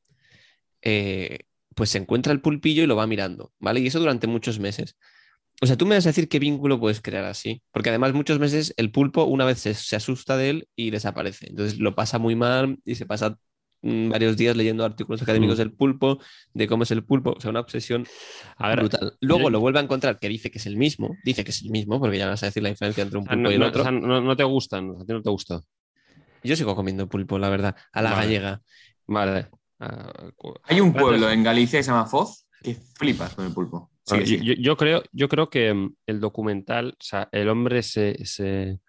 [0.83, 1.41] eh,
[1.79, 3.81] pues se encuentra el pulpillo y lo va mirando, ¿vale?
[3.81, 4.97] Y eso durante muchos meses.
[5.63, 8.39] O sea, tú me vas a decir qué vínculo puedes crear así, porque además muchos
[8.39, 11.47] meses el pulpo una vez se, se asusta de él y desaparece.
[11.49, 13.39] Entonces lo pasa muy mal y se pasa
[13.83, 15.59] mm, varios días leyendo artículos académicos Mm.
[15.59, 16.19] del pulpo,
[16.53, 18.07] de cómo es el pulpo, o sea, una obsesión
[18.57, 19.17] A ver, brutal.
[19.21, 21.63] Luego yo- lo vuelve a encontrar que dice que es el mismo, dice que es
[21.63, 23.61] el mismo, porque ya vas a decir la diferencia entre un pulpo no, y el
[23.61, 23.83] no- otro.
[23.83, 25.61] o sea, no- no te gustan, a ti no te gusta.
[26.43, 28.23] Yo sigo comiendo pulpo, la verdad, a la Vale.
[28.27, 28.63] gallega.
[29.07, 29.49] Vale.
[29.81, 30.13] Ah,
[30.65, 33.91] Hay un pueblo en Galicia que se llama Foz que flipas con el pulpo.
[34.07, 38.81] Yo, yo creo, yo creo que mm, el documental, o sea, el hombre se, se,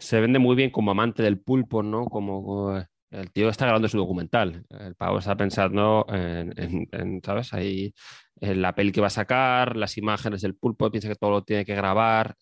[0.00, 2.06] se vende muy bien como amante del pulpo, ¿no?
[2.06, 4.64] Como, como, eh, el tío está grabando su documental.
[4.68, 7.54] El pavo está pensando en, en- en, ¿sabes?
[7.54, 7.94] Ahí
[8.40, 11.44] en la peli que va a sacar, las imágenes del pulpo, piensa que todo lo
[11.44, 12.34] tiene que grabar,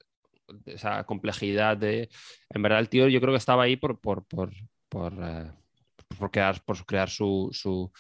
[0.67, 2.09] esa complejidad de...
[2.51, 4.51] En verdad, el tío yo creo que estaba ahí por, por, por,
[4.89, 5.51] por, eh,
[6.15, 7.91] por crear, por crear su, su...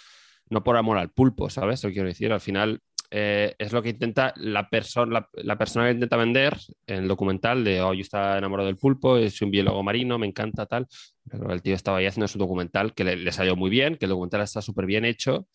[0.51, 1.83] No por amor al pulpo, ¿sabes?
[1.85, 2.33] Lo quiero decir.
[2.33, 6.57] Al final eh, es lo que intenta la, persona la, persona que intenta vender
[6.87, 10.67] en el documental de, oh, yo enamorado del pulpo, es un biólogo marino, me encanta
[10.67, 10.87] tal.
[11.31, 14.05] Pero el tío estaba ahí haciendo su documental que le, le salió muy bien, que
[14.05, 15.47] el documental está súper bien hecho,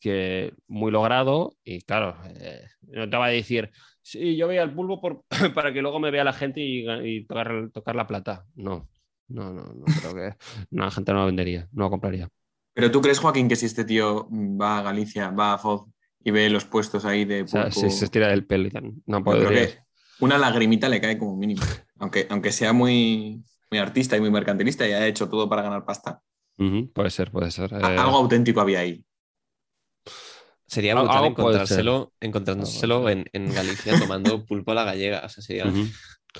[0.00, 3.70] que muy logrado y claro, eh, no te va a decir,
[4.02, 8.06] sí, yo veía el pulpo para que luego me vea la gente y, tocar la
[8.06, 8.44] plata.
[8.54, 8.88] No,
[9.28, 10.36] no, no, no creo que
[10.70, 12.28] no, la gente no lo vendería, no lo compraría.
[12.74, 15.88] Pero tú crees, Joaquín, que si este tío va a Galicia, va a Foz
[16.22, 18.70] y ve los puestos ahí de O sea, pulpo, si se estira del pelo y
[18.70, 19.66] tal, no creo podría.
[19.66, 19.78] que
[20.20, 21.62] una lagrimita le cae como mínimo.
[21.98, 25.84] Aunque, aunque sea muy, muy artista y muy mercantilista y haya hecho todo para ganar
[25.84, 26.20] pasta.
[26.94, 27.72] Puede ser, puede ser.
[27.72, 29.04] Eh, Algo auténtico había ahí.
[30.66, 35.22] Sería Algo brutal encontrárselo, encontrárselo en, en Galicia tomando pulpo a la gallega.
[35.24, 35.64] O sea, sería...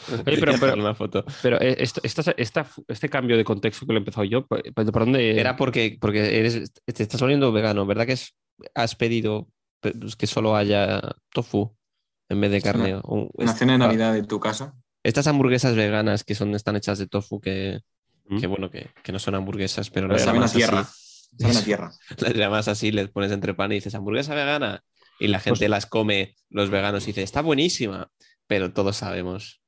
[0.26, 1.24] Oye, pero- pero- una foto.
[1.42, 4.62] Pero eh, esto- esta- esta- este cambio de contexto que lo he empezado yo, ¿por
[4.74, 5.38] por dónde?
[5.38, 8.07] Era porque, porque eres, te estás volviendo vegano, ¿verdad?
[8.07, 8.34] Que es,
[8.74, 9.49] has pedido
[9.80, 11.01] pues, que solo haya
[11.32, 11.76] tofu
[12.28, 12.94] en vez de carne.
[13.03, 14.74] o- Una es- cena de Navidad de tu casa.
[15.05, 17.80] Estas hamburguesas veganas que son, están hechas de tofu, que,
[18.24, 18.40] ¿Mm?
[18.40, 20.80] que bueno, que, que no son hamburguesas, pero Pero las saben a llamas tierra.
[20.80, 21.03] así.
[21.38, 21.92] Saben a tierra.
[22.18, 24.82] Las llamas así, les pones entre pan y dices hamburguesa vegana.
[25.20, 28.11] Y la gente Pues- las come, los veganos, y dice, está buenísima.
[28.47, 29.61] Pero todos sabemos.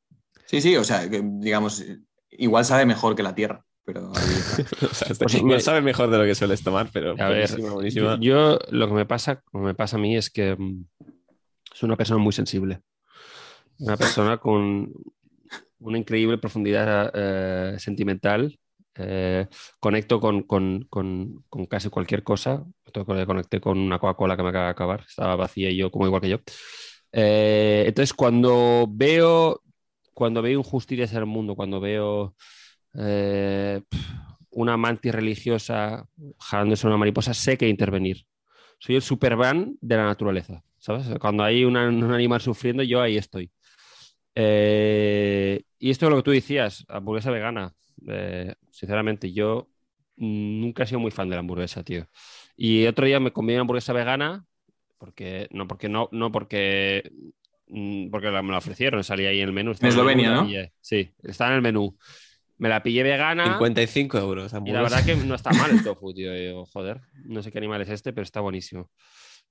[0.49, 1.85] Sí, sí, o sea, que, digamos,
[2.31, 3.65] igual sabe mejor que la tierra.
[3.85, 4.11] Pero
[4.83, 7.73] O sea, Pues, me- sabe mejor de lo que sueles tomar, pero A ver, buenísima,
[7.73, 8.19] buenísima.
[8.21, 10.85] Yo, lo que me pasa, lo que me pasa a mí es que mm,
[11.73, 12.81] soy una persona muy sensible.
[13.79, 14.93] Una persona con
[15.81, 18.59] una increíble profundidad eh, sentimental.
[19.01, 19.47] eh,
[19.79, 22.65] conecto con, con- con- con casi cualquier cosa.
[22.93, 25.05] Conecté con una Coca-Cola que me acaba de acabar.
[25.09, 26.39] Estaba vacía y yo, como igual que yo.
[27.13, 29.63] Eh, entonces, cuando veo,
[30.19, 32.35] cuando veo injusticias en el mundo, cuando veo
[32.95, 33.81] eh,
[34.51, 36.09] una mantis religiosa
[36.41, 38.27] jalándose una mariposa, sé que intervenir.
[38.81, 41.07] Soy el Superman de la naturaleza, ¿sabes?
[41.21, 43.53] Cuando hay un animal sufriendo, yo ahí estoy.
[44.35, 47.73] Eh, y esto es lo que tú decías, hamburguesa vegana.
[48.09, 49.69] Eh, sinceramente, yo
[50.17, 52.09] nunca he sido muy fan de la hamburguesa, tío.
[52.57, 54.45] Y otro día me comí una hamburguesa vegana,
[54.99, 57.09] porque no, porque no, no porque,
[58.11, 59.73] porque la- me la ofrecieron, salía ahí en el menú.
[59.79, 60.47] en Eslovenia, ¿no?
[60.47, 60.73] pillé.
[60.81, 61.97] Sí, está en el menú.
[62.59, 63.45] Me la pillé vegana.
[63.45, 64.53] 55 euros.
[64.65, 66.33] Y la verdad que no está mal el tofu, tío.
[66.33, 68.91] Digo, joder, no sé qué animal es este, pero está buenísimo.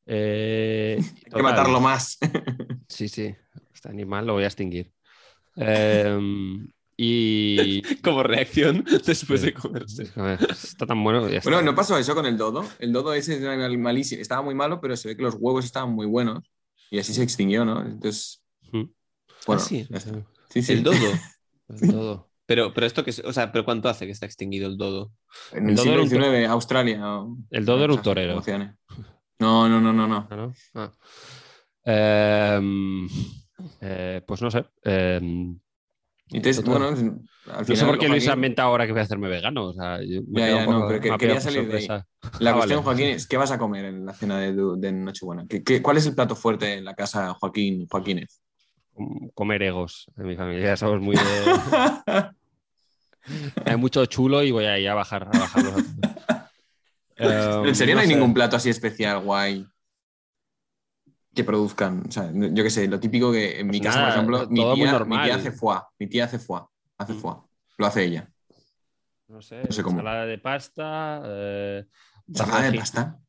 [0.05, 2.17] Eh, Hay que matarlo más.
[2.89, 3.35] Sí, sí.
[3.73, 4.91] Este animal lo voy a extinguir.
[5.55, 7.81] Em, y.
[8.01, 9.47] Como reacción después Sí.
[9.47, 10.03] de comerse.
[10.49, 11.27] está tan bueno.
[11.29, 11.49] ya está.
[11.49, 12.65] Bueno, no pasó eso con el dodo.
[12.79, 14.21] El dodo ese es un animal malísimo.
[14.21, 16.49] Estaba muy malo, pero se ve que los huevos estaban muy buenos.
[16.89, 17.81] Y así se extinguió, ¿no?
[17.81, 18.91] Entonces, bueno,
[19.47, 19.87] Ah, sí.
[20.49, 20.73] Sí, sí.
[21.69, 22.29] El dodo.
[22.45, 25.11] Pero, pero esto que es, o sea, pero ¿cuánto hace que está extinguido el dodo?
[25.51, 27.13] En El el dodo siglo era un XIX, Australia.
[27.19, 28.41] o- El dodo era un torero.
[29.39, 30.27] No, no, no, no, no.
[30.31, 30.53] Ah, ¿no?
[30.75, 30.91] Ah.
[31.83, 33.07] Em,
[33.81, 34.65] eh, pues no sé.
[34.83, 35.59] Em,
[36.31, 38.99] Entonces, bueno, al no sé final, por qué Luis Joaquín, ha inventado ahora que voy
[38.99, 39.65] a hacerme vegano.
[39.67, 41.87] O sea, yo me Ya, quedo ya, un no, pero que quería salir de ahí.
[41.87, 42.05] La
[42.51, 42.83] Ah, cuestión, vale.
[42.83, 45.45] Joaquín, es ¿qué vas a comer en la cena de, de Nochebuena?
[45.47, 48.41] ¿Qué, qué, cuál es el plato fuerte en la casa Joaquín Joaquínez?
[48.93, 50.65] Com- Comer egos en mi familia.
[50.65, 51.21] Ya somos muy de.
[53.65, 55.95] Hay mucho chulo y voy a ir a bajar, a bajar los otros.
[57.17, 58.13] Em, ¿En serio no, hay sé.
[58.13, 59.65] ningún plato así especial, guay,
[61.37, 62.03] que produzcan?
[62.07, 64.49] O sea, yo qué sé, lo típico que en mi Pues casa, nada, por ejemplo,
[64.49, 65.79] mi tía, mi tía hace foie.
[65.99, 66.63] Mi tía hace foie.
[66.97, 67.19] Hace Mm.
[67.19, 67.37] foie.
[67.77, 68.29] Lo hace ella.
[69.27, 69.97] No sé, No sé cómo.
[69.99, 71.21] ensalada de pasta.
[71.25, 71.85] Eh,
[72.27, 73.19] ¿Ensalada de pasta?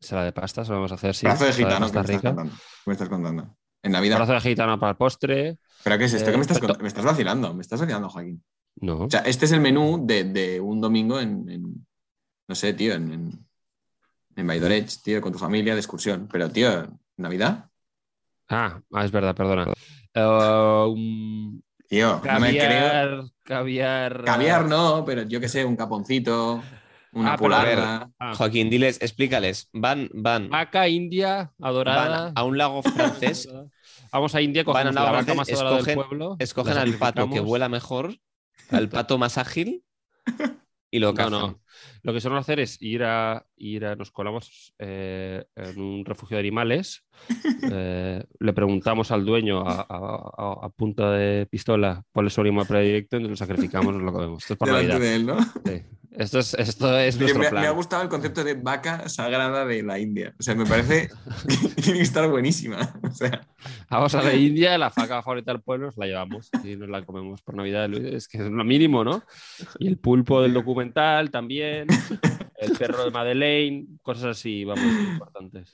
[0.00, 1.26] Ensalada de pasta, lo vamos a hacer, sí.
[1.26, 2.28] Brazo de gitano, que me estás rica.
[2.34, 2.52] contando.
[2.54, 3.56] ¿Qué me estás contando?
[3.82, 4.16] En Navidad.
[4.16, 5.58] Brazo de gitano para el postre.
[5.84, 6.28] ¿Pero qué es esto?
[6.30, 7.54] Eh, ¿Qué me estás, pero- me estás vacilando?
[7.54, 8.42] Me estás vacilando, Joaquín.
[8.80, 9.02] No.
[9.04, 11.86] O sea, este es el menú de, de un domingo en, en-
[12.48, 13.12] no sé, tío, en,
[14.36, 16.28] en, en tío, con tu familia de excursión.
[16.30, 16.86] Pero, tío,
[17.16, 17.70] ¿Navidad?
[18.48, 19.72] Ah, ah, es verdad, perdona.
[20.86, 22.60] Un Tío, no me creo.
[22.60, 24.24] caviar, caviar.
[24.24, 26.62] Caviar no, pero yo qué sé, un caponcito,
[27.12, 28.08] una Ah.
[28.18, 29.68] Ah, Joaquín, diles, explícales.
[29.72, 32.24] Van, van, Vaca india adorada.
[32.24, 33.48] van a un lago francés,
[34.12, 36.36] Vamos a India, Van cogemos la vaca más adorada del escogen- pueblo.
[36.38, 38.16] escogen al pato que vuela mejor,
[38.70, 39.84] al pato más ágil
[40.90, 41.32] y lo No, cazan.
[41.32, 41.60] no.
[42.06, 46.36] Lo que suelen hacer es ir a, ir a nos colamos eh, en un refugio
[46.36, 47.04] de animales,
[47.72, 52.64] eh, le preguntamos al dueño a, a- a- punta de pistola cuál es su animal
[52.68, 54.48] predilecto y nos lo sacrificamos nos lo comemos.
[54.48, 55.00] Esto es delante Navidad.
[55.00, 55.42] de él, ¿no?
[55.42, 55.82] Sí.
[56.18, 57.62] Esto es, esto es nuestro me, plan.
[57.62, 60.34] me ha gustado el concepto de vaca sagrada de la India.
[60.38, 61.10] O sea, me parece
[61.48, 62.98] que tiene que estar buenísima.
[63.02, 63.46] O sea,
[63.90, 67.04] Vamos a la India, la faca favorita del pueblo, nos la llevamos y nos la
[67.04, 67.92] comemos por Navidad.
[67.92, 69.22] Es que es lo mínimo, ¿no?
[69.78, 71.86] Y el pulpo del documental también,
[72.58, 75.72] el perro de Madeleine, cosas así, vamos, importantes.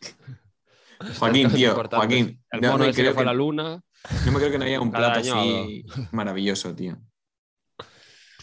[1.18, 2.08] Joaquín, tío, importantes.
[2.08, 3.82] Joaquín, El no, mono no ese que creo fue a que- la luna.
[4.26, 6.96] no me creo que no haya un Cada plato año así maravilloso, tío.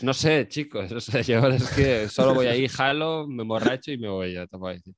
[0.01, 3.97] No sé, chicos, o sea, yo es que solo voy ahí, jalo, me emborracho y
[3.97, 4.47] me voy ya.
[4.47, 4.93] te puedo decir.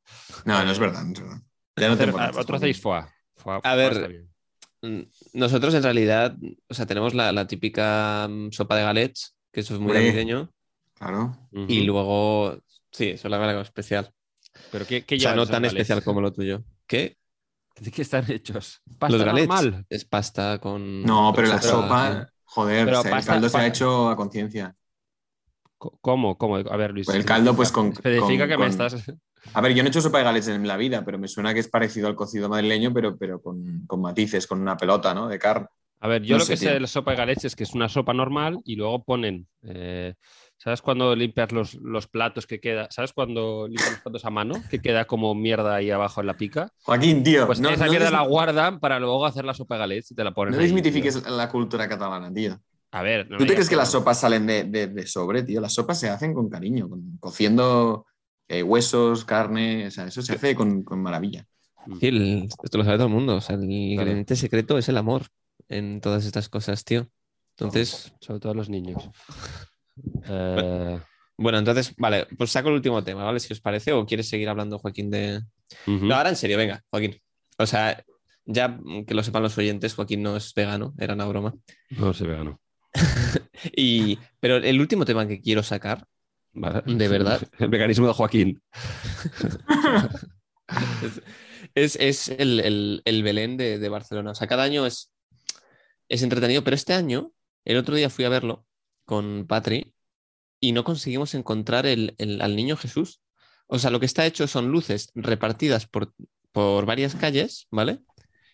[0.45, 1.41] No, no es verdad, no es verdad.
[1.77, 2.55] Ya no te Vosotros Joaquín.
[2.55, 3.01] hacéis foie.
[3.35, 4.25] Foie- A foie ver.
[4.83, 5.01] Mm,
[5.33, 6.35] Nosotros en realidad,
[6.69, 10.51] o sea, tenemos la, la típica mm, sopa de galets, que eso es muy navideño,
[10.95, 11.35] Claro.
[11.51, 12.59] y luego,
[12.91, 14.11] sí, eso es algo especial.
[14.71, 15.73] ¿Pero qué, qué O sea, no tan galets?
[15.73, 16.63] especial como lo tuyo.
[16.85, 17.17] ¿Qué?
[17.79, 18.81] ¿De qué están hechos?
[18.99, 19.85] ¿Pasta Los galets normal?
[19.89, 21.03] es pasta con...
[21.03, 24.09] No, pero con la sopa, joder, Pero o sea, el pasta- caldo se ha hecho
[24.09, 24.75] a conciencia.
[26.01, 26.37] ¿Cómo?
[26.37, 26.57] ¿Cómo?
[26.57, 27.07] A ver, Luis.
[27.07, 29.11] Pues el caldo, pues, con- Especifica con- que con- me estás.
[29.53, 31.53] A ver, yo no he hecho sopa de galets en la vida, pero me suena
[31.53, 35.27] que es parecido al cocido madrileño, pero, pero con, con matices, con una pelota, ¿no?
[35.27, 35.67] De carne.
[36.03, 37.63] A ver, yo No lo sé, que sé de la sopa de galets es que
[37.63, 39.47] es una sopa normal y luego ponen.
[39.63, 40.13] eh,
[40.57, 42.87] ¿Sabes cuando limpias los, los platos que queda?
[42.91, 44.53] ¿Sabes cuando limpias los platos a mano?
[44.69, 46.69] Que queda como mierda ahí abajo en la pica.
[46.83, 49.75] Joaquín, tío, Pues no, esa no mierda des- la guardan para luego hacer la sopa
[49.75, 51.35] de galets y te la ponen no ahí, desmitifiques tío.
[51.35, 52.59] la cultura catalana, tío.
[52.91, 55.61] A ver, no ¿Tú te crees que las sopas salen de, de- de sobre, tío?
[55.61, 58.05] Las sopas se hacen con cariño, con- cociendo
[58.49, 61.45] eh, huesos, carne, o sea, eso se hace con, con maravilla.
[61.99, 63.35] Sí, el- esto lo sabe todo el mundo.
[63.37, 65.27] O sea, el ingrediente secreto es el amor
[65.69, 67.07] en todas estas cosas, tío.
[67.57, 69.09] Entonces, Sobre todo los niños.
[70.23, 70.99] Eh,
[71.37, 73.39] bueno, entonces, vale, pues saco el último tema, ¿vale?
[73.39, 75.41] Si os parece, o quieres seguir hablando, Joaquín, de...
[76.07, 77.19] No, ahora en serio, venga, Joaquín.
[77.57, 78.01] O sea,
[78.45, 81.53] ya mm, que lo sepan los oyentes, Joaquín no es vegano, era una broma.
[81.89, 82.60] No sé, vegano.
[83.75, 86.05] Y, pero el último tema que quiero sacar,
[86.53, 86.81] Vale.
[86.85, 87.41] De verdad.
[87.59, 88.61] El veganismo de Joaquín.
[91.75, 94.31] es, es el, el- el Belén de, de Barcelona.
[94.31, 95.11] O sea, cada año es,
[96.09, 97.31] es entretenido, pero este año,
[97.65, 98.65] el otro día fui a verlo
[99.05, 99.93] con Patri
[100.59, 103.21] y no conseguimos encontrar el, el- al niño Jesús.
[103.67, 106.13] O sea, lo que está hecho son luces repartidas por,
[106.51, 107.99] por varias calles, ¿vale?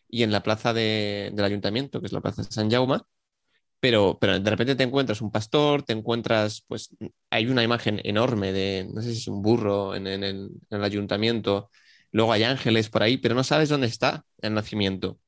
[0.10, 3.00] y en la plaza de- del ayuntamiento, que es la plaza de San Jaume,
[3.80, 6.90] pero, pero de repente te encuentras un pastor, te encuentras, pues
[7.30, 10.78] hay una imagen enorme de, no sé si es un burro en, en el, en
[10.80, 11.70] el ayuntamiento,
[12.12, 15.20] luego hay ángeles por ahí, pero no sabes dónde está el nacimiento.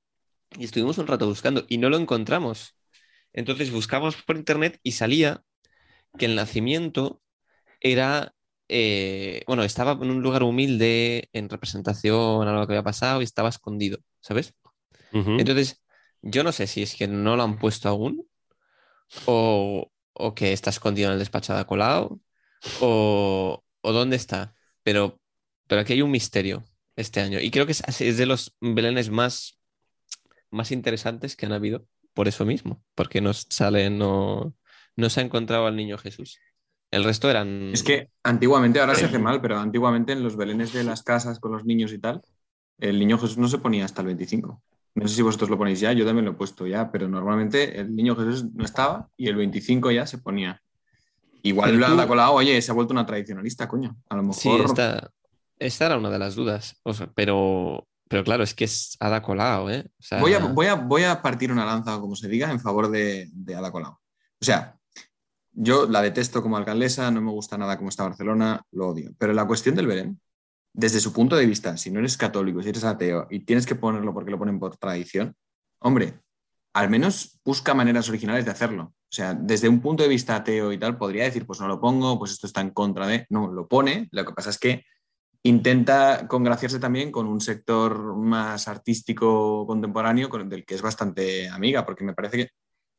[0.57, 2.75] Y estuvimos un rato buscando y no lo encontramos.
[3.33, 5.43] Entonces buscamos por internet y salía
[6.17, 7.21] que el nacimiento
[7.81, 8.35] era,
[8.69, 13.25] eh, bueno, estaba en un lugar humilde en representación a lo que había pasado y
[13.25, 14.55] estaba escondido, ¿sabes?
[15.37, 15.83] Entonces,
[16.21, 18.28] yo no sé si es que no lo han puesto aún
[19.25, 22.21] o, o que está escondido en el despacho de Colau
[22.81, 25.19] o, o dónde está, pero,
[25.67, 26.63] pero aquí hay un misterio
[26.95, 29.59] este año y creo que es, es de los belenes más,
[30.51, 34.53] más interesantes que han habido por eso mismo, porque nos sale, no,
[34.95, 36.39] no se ha encontrado al niño Jesús.
[36.91, 37.71] El resto eran...
[37.71, 41.39] Es que antiguamente, ahora se hace mal, pero antiguamente en los belenes de las casas
[41.39, 42.21] con los niños y tal,
[42.79, 44.61] el niño Jesús no se ponía hasta el 25.
[44.95, 47.79] No sé si vosotros lo ponéis ya, yo también lo he puesto ya, pero normalmente
[47.79, 50.61] el niño Jesús no estaba y el 25 ya se ponía.
[51.41, 53.95] Igual lo han colado, oye, se ha vuelto una tradicionalista, coño.
[54.09, 54.65] A lo Sí, mejor.
[54.65, 55.11] esta,
[55.57, 59.21] esta era una de las dudas, o sea, pero, pero claro, es que es Ada
[59.21, 59.85] Colau, ¿eh?
[59.99, 62.59] O sea, Voy a, voy, a, voy a partir una lanza, como se diga, en
[62.59, 63.91] favor de, de Ada Colau.
[63.93, 64.75] O sea,
[65.53, 69.11] yo la detesto como alcaldesa, no me gusta nada como está Barcelona, lo odio.
[69.17, 70.19] Pero la cuestión del Belén,
[70.79, 73.75] desde su punto de vista, si no eres católico, si eres ateo y tienes que
[73.75, 75.35] ponerlo porque lo ponen por tradición,
[75.79, 76.21] hombre,
[76.73, 78.83] al menos busca maneras originales de hacerlo.
[78.83, 81.81] O sea, desde un punto de vista ateo y tal, podría decir, pues no lo
[81.81, 83.25] pongo, pues esto está en contra de.
[83.29, 84.07] No, lo pone.
[84.11, 84.85] Lo que pasa es que
[85.43, 91.85] intenta congraciarse también con un sector más artístico contemporáneo, con- del que es bastante amiga,
[91.85, 92.49] porque me parece que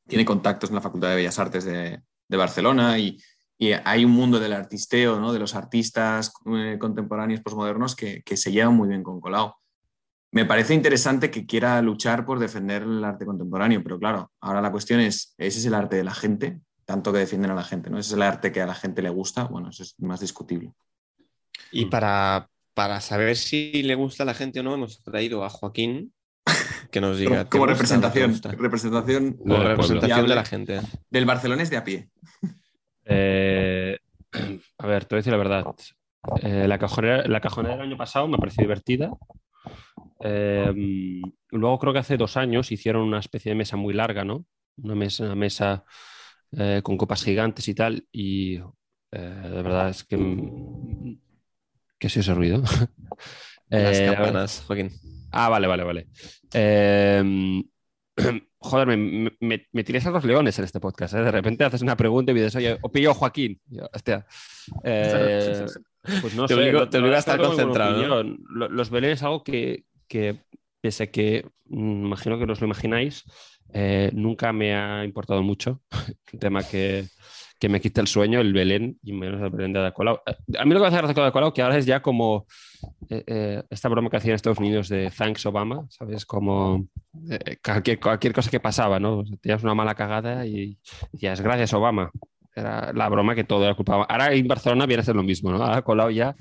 [0.07, 2.03] tiene contactos en la Facultad de Bellas Artes de
[2.37, 3.17] Barcelona y,
[3.63, 5.35] y hay un mundo del artisteo, ¿no?
[5.35, 9.53] de los artistas eh, contemporáneos posmodernos que, que se llevan muy bien con Colau.
[10.33, 14.73] Me parece interesante que quiera luchar por defender el arte contemporáneo, pero claro, ahora la
[14.73, 16.59] cuestión es, ¿ese es el arte de la gente?
[16.87, 17.99] Tanto que defienden a la gente, ¿no?
[17.99, 19.45] ¿Ese es el arte que a la gente le gusta?
[19.45, 20.73] Bueno, eso es más discutible.
[21.71, 25.51] Y para, para saber si le gusta a la gente o no, hemos traído a
[25.51, 26.15] Joaquín
[26.91, 27.45] que nos diga.
[27.45, 30.81] Como, como ¿te gusta o no te representación, representación representación de la gente.
[31.11, 32.09] del barcelonés de a pie.
[33.05, 33.99] Eh,
[34.79, 35.65] a ver, te voy a decir la verdad.
[36.43, 39.11] Eh, la, cajonera, la cajonera del año pasado me pareció divertida.
[40.23, 44.45] Eh, luego creo que hace dos años hicieron una especie de mesa muy larga, ¿no?
[44.83, 45.85] Una mesa, una mesa
[46.83, 48.07] con copas gigantes y tal.
[48.13, 48.59] Y
[49.11, 50.17] de verdad es que...
[51.99, 52.63] ¿Qué es ese ruido?
[53.69, 54.91] Las campanas, Joaquín.
[55.31, 56.09] Ah, vale, vale, vale.
[56.53, 57.63] Eh,
[58.61, 61.15] joder, me, me, me tienes a los leones en este podcast.
[61.15, 61.23] ¿eh?
[61.23, 63.61] De repente haces una pregunta y me dices, oye, o pillo a Joaquín.
[63.69, 64.27] Yo, hostia.
[64.85, 65.67] Eh,
[66.21, 66.61] pues no Te sé.
[66.61, 70.37] obligo- te obligo a estar concentrado, Los Belén es algo que, que
[70.81, 73.25] pese a que mm, imagino que os lo imagináis,
[73.73, 75.81] eh, nunca me ha importado mucho.
[76.33, 77.07] El tema que,
[77.61, 80.21] que me quita el sueño, el Belén, y menos el Belén de Ada Colau.
[80.59, 82.47] A mí lo que me hace gracia con Ada Colau que ahora es ya como
[83.11, 86.25] eh, eh, esta broma que hacían en Estados Unidos de Thanks Obama, ¿sabes?
[86.25, 86.87] Como
[87.29, 89.23] eh, cualquier, cualquier cosa que pasaba, ¿no?
[89.43, 90.79] Tenías una mala cagada y
[91.13, 92.11] decías, gracias Obama.
[92.57, 94.07] Era la broma que todo era culpa.
[94.09, 95.63] Ahora en Barcelona viene a ser lo mismo, ¿no?
[95.63, 96.35] Ahora Colau ya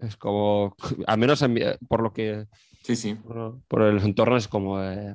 [0.00, 0.74] es como,
[1.06, 1.54] al menos en
[1.86, 2.46] por lo que,
[2.82, 3.14] Sí, sí.
[3.14, 5.14] por, por el entorno es como, eh,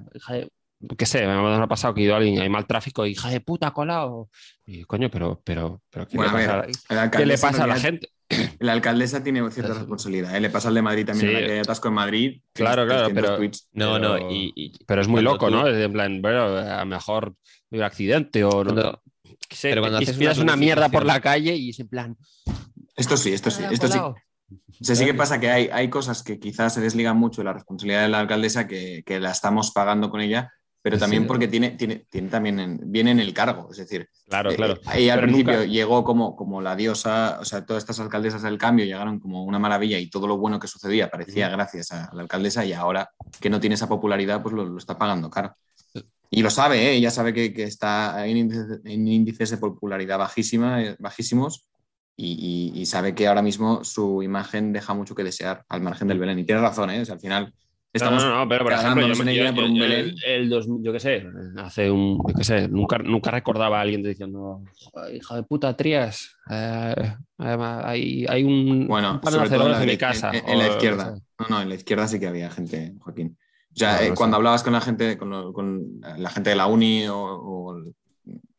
[0.98, 3.72] qué sé, me ha pasado que ha ido alguien, hay mal tráfico, hija de puta
[3.72, 4.30] Colau.
[4.66, 7.80] Y coño, pero, pero, pero ¿qué, Bueno, le, pasa, La ¿qué le pasa a la
[7.80, 8.10] gente?
[8.60, 10.36] La alcaldesa tiene cierta responsabilidad.
[10.36, 10.42] ¿eh?
[10.42, 11.36] Le pasa al de Madrid también, Sí.
[11.36, 12.42] a la que hay atasco en Madrid.
[12.54, 13.70] Claro, claro, 300 pero- tweets.
[13.72, 15.68] No, Pero- no, y, y- Pero es muy loco, tú- ¿no?
[15.68, 17.36] En plan, bueno, a lo mejor
[17.72, 18.74] un accidente o no.
[18.74, 19.02] Cuando-
[19.48, 22.18] qué sé, pero cuando haces una una mierda por la calle y es en plan.
[22.98, 23.94] Esto sí, esto sí, "Ah, esto sí.
[23.98, 24.16] Colau".
[24.80, 27.46] O sea, sí que pasa que hay, hay cosas que quizás se desligan mucho de
[27.46, 30.52] la responsabilidad de la alcaldesa que, que la estamos pagando con ella,
[30.88, 31.28] pero Sí, también sí.
[31.28, 33.68] porque tiene, tiene, tiene también en- viene en el cargo.
[33.72, 34.80] Es decir, Claro, eh, claro.
[34.96, 38.42] ella al Pero principio nunca- llegó como, como la diosa, o sea, todas estas alcaldesas
[38.44, 42.10] del cambio llegaron como una maravilla y todo lo bueno que sucedía parecía gracias a
[42.14, 43.10] la alcaldesa y ahora
[43.42, 45.54] que no tiene esa popularidad, pues lo, lo está pagando caro.
[46.30, 46.94] Y lo sabe, ¿eh?
[46.96, 51.68] ella sabe que, que está en índices, en índices de popularidad bajísima, eh, bajísimos
[52.18, 56.08] y, y- y sabe que ahora mismo su imagen deja mucho que desear al margen
[56.08, 56.40] del Belén.
[56.40, 57.02] Y tiene razón, ¿eh?
[57.02, 57.54] O sea, al final
[57.98, 60.16] estamos no, no, no, pero por ejemplo, yo, yo- por un yo- Belén.
[60.26, 61.26] el dos- yo qué sé,
[61.58, 64.62] hace un, yo qué sé, nunca, nunca recordaba a alguien diciendo,
[64.94, 66.96] "Joder, hija de puta, Trías, eh,
[67.38, 70.32] además, hay, hay un, Bueno, un sobre todo en en mi casa.
[70.34, 71.18] en- en la izquierda.
[71.40, 73.38] No, no, en la izquierda sí que había gente, Joaquín.
[73.74, 74.18] O sea, No, eh, no sé.
[74.18, 77.84] cuando hablabas con la gente, con, lo- con la gente de la uni o, o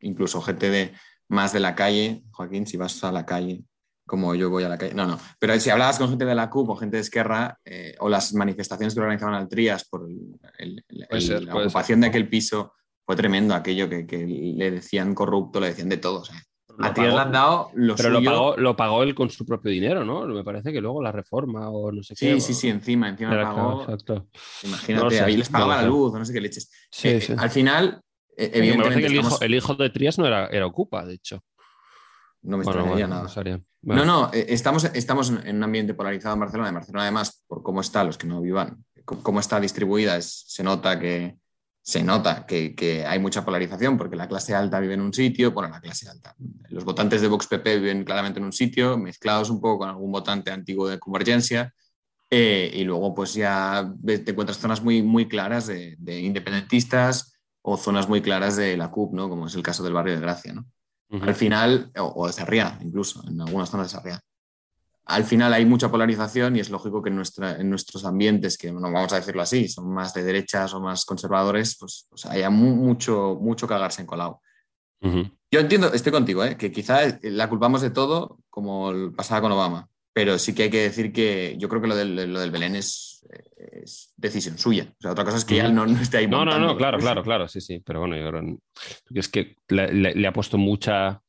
[0.00, 0.92] incluso gente de
[1.28, 3.62] más de la calle, Joaquín, si vas a la calle,
[4.08, 4.94] como yo voy a la calle.
[4.94, 5.20] No, no.
[5.38, 8.34] Pero si hablabas con gente de la CUP o gente de Esquerra, eh, o las
[8.34, 10.18] manifestaciones que organizaban al Trías por el,
[10.58, 12.72] el- el- Puede el- ser, la ocupación de aquel piso
[13.06, 16.20] fue tremendo, aquello que, que le decían corrupto, le decían de todo.
[16.22, 16.36] o sea,
[16.80, 19.44] a Lo Trias le han dado lo Pero lo pagó, lo pagó él con su
[19.44, 20.26] propio dinero, ¿no?
[20.26, 22.34] Me parece que luego la reforma o no sé qué.
[22.34, 23.78] Sí, sí, sí, encima, encima Era pagó.
[23.78, 24.28] claro, exacto.
[24.64, 26.70] Imagínate, No sé, ahí les no pagaba la luz o no sé qué leches.
[26.90, 27.34] Sí, Eh, sí.
[27.36, 30.46] Al final, Me parece evidentemente, que el, estamos- hijo, el hijo de Trías no era,
[30.46, 31.42] era Ocupa, de hecho.
[32.42, 33.28] No me Bueno, extrañaría bueno, nada.
[33.82, 34.04] no.
[34.04, 36.68] No, eh, estamos, estamos en un ambiente polarizado en Barcelona.
[36.70, 40.62] En Barcelona, además, por cómo está, los que no vivan, cómo está distribuida, es- se
[40.62, 41.36] nota que
[41.80, 45.52] se nota que, que hay mucha polarización porque la clase alta vive en un sitio,
[45.52, 46.34] bueno, la clase alta.
[46.68, 50.12] Los votantes de Vox PP viven claramente en un sitio, mezclados un poco con algún
[50.12, 51.72] votante antiguo de Convergencia.
[52.30, 57.32] eh, y luego, pues ya te encuentras zonas muy, muy claras de, de independentistas
[57.62, 59.30] o zonas muy claras de la CUP, ¿no?
[59.30, 60.66] Como es el caso del barrio de Gracia, ¿no?
[61.10, 64.20] Al final, o, o de Sarriá, incluso, en algunas zonas de Sarriá.
[65.06, 68.70] Al final hay mucha polarización y es lógico que en, nuestra, en nuestros ambientes, que
[68.70, 72.50] no vamos a decirlo así, son más de derechas o más conservadores, pues, pues haya
[72.50, 74.42] mu- mucho, mucho cagarse en colado.
[75.50, 76.58] Yo entiendo, estoy contigo, ¿eh?
[76.58, 80.82] que quizá la culpamos de todo, como pasaba con Obama, pero sí que hay que
[80.82, 83.17] decir que yo creo que lo del, lo del Belén es
[84.18, 84.86] decisión suya.
[84.98, 86.26] O sea, otra cosa es que ya no, no esté ahí.
[86.26, 87.80] No, no, no, claro, claro, claro, sí, sí.
[87.84, 88.58] Pero bueno, yo creo
[89.12, 91.22] que es que le, le- le ha puesto mucha.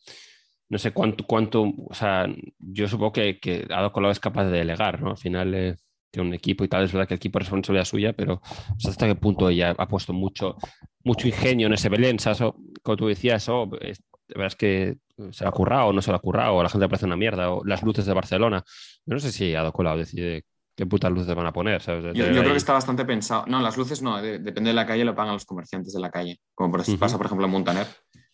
[0.69, 1.61] No sé cuánto, cuánto.
[1.63, 2.27] O sea,
[2.59, 5.11] yo supongo que, que Ada Colau es capaz de delegar, ¿no?
[5.11, 5.75] Al final eh,
[6.11, 6.83] tiene un equipo y tal.
[6.83, 8.41] Es verdad que el equipo es responsabilidad suya, pero
[8.85, 10.57] hasta qué punto ella ha puesto mucho,
[11.03, 12.17] mucho ingenio en ese Belén.
[12.41, 14.97] O, como tú decías, oh, es- de verdad es que
[15.31, 17.51] se ha currado o no se ha currado, o la gente le parece una mierda,
[17.51, 18.63] o las luces de Barcelona.
[19.05, 20.43] Yo no sé si Ada Colau decide
[20.80, 22.15] qué putas luces van a poner, ¿sabes?
[22.15, 23.43] Yo, yo creo que está bastante pensado.
[23.47, 26.09] No, las luces no, de- depende de la calle, lo pagan los comerciantes de la
[26.09, 26.97] calle, como por- Ujú.
[26.97, 27.86] pasa, por ejemplo, en Montaner.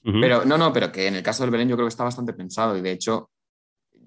[0.05, 0.19] Ujú.
[0.21, 2.33] Pero no, no, pero que en el caso del Belén yo creo que está bastante
[2.33, 3.31] pensado y de hecho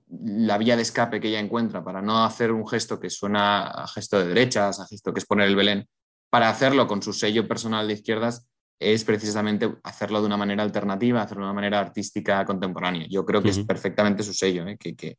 [0.09, 3.89] la vía de escape que ella encuentra para no hacer un gesto que suena a
[3.89, 5.85] gesto de derechas, a gesto que es poner el Belén,
[6.31, 8.47] para hacerlo con su sello personal de izquierdas
[8.81, 13.09] es precisamente hacerlo de una manera alternativa, hacerlo de una manera artística contemporánea.
[13.11, 13.67] Yo creo que es Ujú.
[13.67, 14.77] perfectamente su sello, ¿eh?
[14.79, 15.17] que, que,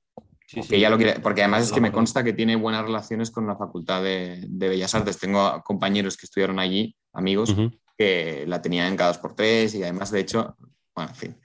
[0.49, 0.69] Sí, sí.
[0.69, 3.45] que ella lo quiere, porque además es que me consta que tiene buenas relaciones con
[3.45, 5.19] la Facultad de, de Bellas Artes.
[5.19, 7.55] Tengo compañeros que estudiaron allí, amigos,
[7.95, 10.55] que la tenían en cada dos por tres y además, de hecho,
[10.95, 11.37] bueno, en fin.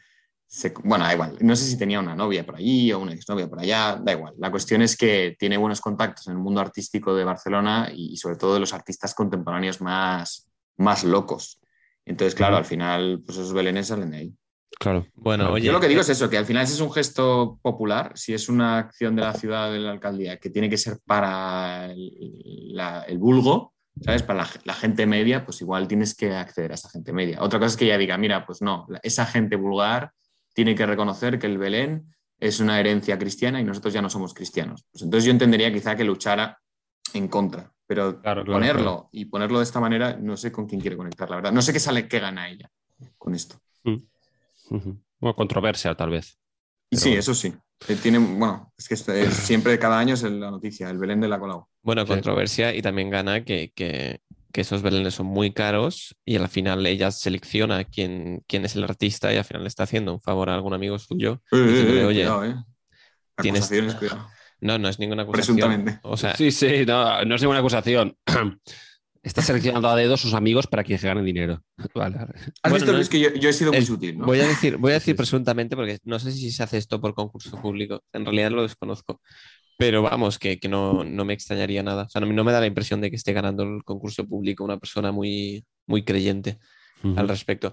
[0.47, 1.37] se- bueno, da igual.
[1.41, 4.33] No sé si tenía una novia por allí o una exnovia por allá, da igual.
[4.39, 8.37] La cuestión es que tiene buenos contactos en el mundo artístico de Barcelona y, sobre
[8.37, 10.49] todo de los artistas contemporáneos más,
[10.79, 11.61] más locos.
[12.07, 14.35] Entonces, claro, al final, pues esos belenes salen de ahí.
[14.79, 15.07] Claro.
[15.14, 15.55] Bueno, Claro.
[15.55, 18.12] oye, Yo lo que digo es eso, que al final ese es un gesto popular,
[18.16, 21.87] si es una acción de la ciudad de la alcaldía que tiene que ser para
[21.93, 24.22] el, la- el vulgo, ¿sabes?
[24.22, 27.39] Para la, la gente media, pues igual tienes que acceder a esa gente media.
[27.43, 30.12] Otra cosa es que ella diga, mira, pues no, la- esa gente vulgar
[30.55, 34.35] tiene que reconocer que el Belén es una herencia cristiana y nosotros ya no somos
[34.35, 34.85] cristianos.
[34.93, 36.59] Pues entonces yo entendería quizá que luchara
[37.14, 39.09] en contra, pero Claro, claro, ponerlo claro.
[39.12, 41.53] y ponerlo de esta manera, no sé con quién quiere conectar, la verdad.
[41.53, 42.70] No sé qué sale, qué gana ella
[43.16, 43.57] con esto.
[44.71, 45.01] Ujú.
[45.21, 46.39] Bueno, controversia, tal vez.
[46.91, 47.55] Pero sí, eso sí.
[47.89, 51.21] Eh, Tiene, bueno, es que esto es- siempre cada año es la noticia, el Belén
[51.21, 51.67] de la Colau.
[51.83, 52.09] bueno, Sí.
[52.09, 54.21] controversia y también gana que, que-
[54.53, 58.85] que esos belenes son muy caros y al final ella selecciona quién, quién es el
[58.85, 61.43] artista y al final le está haciendo un favor a algún amigo suyo.
[61.51, 62.55] diciéndole, oye, cuidado, eh.
[63.43, 64.29] tienes- Acusaciones, cuidado.
[64.61, 65.57] No, no es ninguna acusación.
[65.57, 65.99] Presuntamente.
[66.05, 68.17] O sea, sí, sí, no, no es ninguna acusación.
[69.25, 71.62] Está seleccionando a dedo sus amigos para que ganen dinero.
[71.95, 72.33] Vale, vale.
[72.62, 74.27] ¿Has Bueno, visto, no Luis, es- que yo, yo he sido muy es- sutil, ¿no?
[74.27, 77.14] Voy a decir, voy a decir presuntamente porque no sé si se hace esto por
[77.14, 78.03] concurso público.
[78.12, 79.20] En realidad lo desconozco.
[79.77, 82.05] Pero vamos, que, que no, no me extrañaría nada.
[82.05, 84.25] O sea, no, me- no me da la impresión de que esté ganando el concurso
[84.29, 86.59] público una persona muy, muy creyente
[87.16, 87.72] al respecto.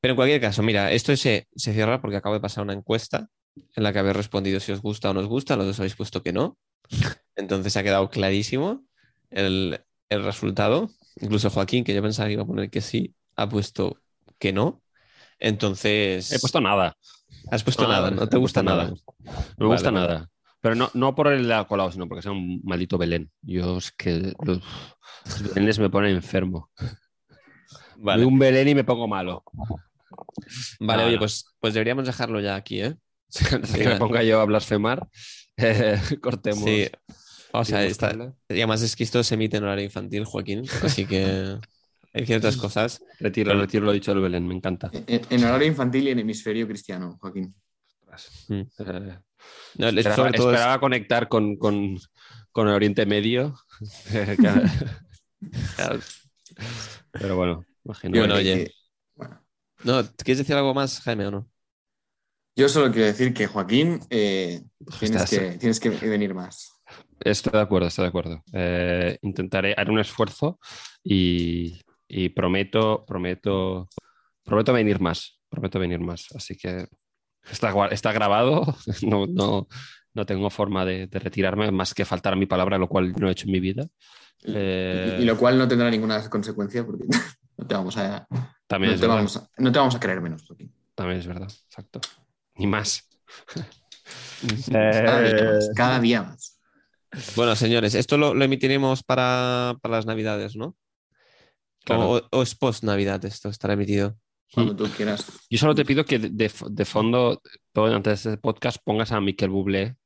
[0.00, 3.28] Pero en cualquier caso, mira, esto se, se cierra porque acabo de pasar una encuesta
[3.76, 5.96] en la que habéis respondido si os gusta o no os gusta, los dos habéis
[5.96, 6.56] puesto que no.
[7.36, 8.84] Entonces ha quedado clarísimo
[9.30, 10.90] el, el resultado.
[11.20, 13.98] Incluso Joaquín, que yo pensaba que iba a poner que sí, ha puesto
[14.38, 14.82] que no.
[15.38, 16.96] Entonces, He puesto nada.
[17.50, 18.90] has puesto Ah, nada, no te gusta nada.
[19.56, 20.30] No me gusta Vale, nada.
[20.60, 23.30] Pero no, no por el colado, sino porque sea un maldito Belén.
[23.42, 24.60] Yo es que los,
[25.24, 26.70] los Belenes me ponen enfermo.
[27.96, 29.44] Vale, un Belén y me pongo malo.
[30.80, 31.20] vale No, oye, no.
[31.20, 32.96] pues, pues deberíamos dejarlo ya aquí, ¿eh?
[33.74, 35.06] Que me ponga yo a blasfemar,
[35.56, 36.64] eh, cortemos.
[36.64, 36.88] Sí.
[37.52, 38.14] O sea, está,
[38.48, 41.56] y además es que esto se emite en horario infantil, Joaquín, así que
[42.12, 43.02] hay ciertas cosas.
[43.20, 44.90] Retiro, retiro lo dicho del Belén, me encanta.
[45.06, 47.54] En, en horario infantil y en hemisferio cristiano, Joaquín.
[48.48, 48.54] Mm.
[48.54, 49.18] Eh,
[49.76, 51.96] No, esperaba, sobre todo es- esperaba conectar con, con,
[52.52, 53.58] con el Oriente Medio.
[57.12, 58.18] Pero bueno, imagino.
[58.18, 58.74] Bueno, Que- oye.
[59.14, 59.42] bueno.
[59.84, 61.50] No, ¿quieres decir algo más, Jaime, o no?
[62.56, 64.62] Yo solo quiero decir que, Joaquín, eh,
[64.98, 66.72] tienes, que, tienes que venir más.
[67.20, 68.42] Estoy de acuerdo, estoy de acuerdo.
[68.52, 70.58] Eh, intentaré haré un esfuerzo
[71.02, 73.88] y, y prometo, prometo,
[74.44, 76.26] prometo venir más, prometo venir más.
[76.34, 76.86] Así que
[77.50, 79.68] está, grabado, no, no,
[80.14, 83.28] no tengo forma de, de retirarme más que faltar a mi palabra, lo cual no
[83.28, 83.86] he hecho en mi vida.
[84.44, 87.04] Eh, Y, y lo cual no tendrá ninguna consecuencia porque
[87.56, 88.26] no te vamos a,
[88.66, 90.44] también, no es te vamos a, no te vamos a creer menos.
[90.94, 92.00] También es verdad, exacto.
[92.54, 93.08] Ni más.
[94.70, 96.57] Cada, día Eh, más, cada día más.
[97.36, 100.76] Bueno, señores, esto lo, lo emitiremos para, para las Navidades, ¿no?
[101.84, 102.10] Claro.
[102.10, 104.16] O, o es post-Navidad esto, estará emitido.
[104.52, 105.26] Cuando tú quieras.
[105.50, 107.42] Yo solo te pido que de, de- de fondo,
[107.72, 109.96] todo antes de este podcast, pongas a Miquel Bublé,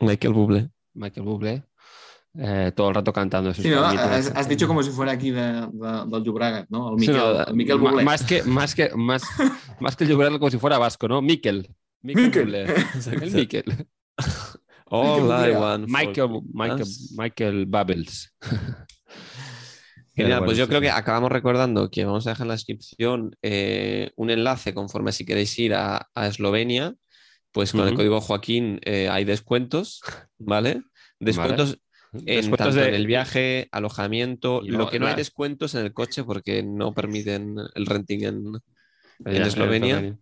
[0.00, 0.70] Michael Bublé.
[0.94, 1.62] Michael Bublé,
[2.34, 3.84] eh, todo el rato cantando Sí, ¿no?
[3.84, 6.94] has, has dicho como si fuera aquí de, de- del Llobregat, ¿no?
[6.94, 8.04] El Sí, Miquel, no, el Miquel Bublé.
[8.04, 9.22] más que más que más,
[9.80, 11.22] más que el Llobregat como si fuera vasco, ¿no?
[11.22, 11.74] Miquel.
[12.02, 12.24] Miquel.
[12.26, 12.44] Miquel.
[12.44, 12.64] Bublé.
[13.24, 13.86] El Miquel.
[14.90, 15.30] All.
[15.30, 16.86] I want for Michael, Michael.
[17.16, 18.34] Michael Bubbles.
[20.14, 24.10] Genial, pues yo creo que acabamos recordando que vamos a dejar en la descripción eh,
[24.16, 26.94] un enlace conforme si queréis ir a, a Eslovenia,
[27.52, 30.00] pues con el código Joaquín eh, hay descuentos,
[30.38, 30.82] ¿vale?
[31.20, 31.78] Descuentos
[32.12, 35.84] en, Descuentos tanto de- en el viaje, alojamiento, Y lo que no hay descuentos en
[35.84, 38.44] el coche porque no permiten el renting en...
[39.24, 40.16] Ya, en Eslovenia.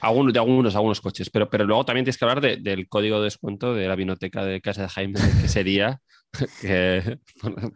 [0.00, 3.18] Algunos, de algunos, algunos coches, pero, pero luego también tienes que hablar de- del código
[3.18, 6.00] de descuento de la vinoteca de casa de Jaime, que sería
[6.60, 7.18] que,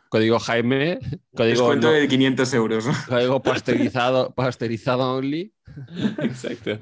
[0.09, 0.99] código Jaime,
[1.35, 2.87] código, Descuento no- de 500 euros.
[2.87, 2.93] ¿no?
[3.09, 5.53] código pasteurizado, pasteurizado only,
[6.19, 6.79] Exacto.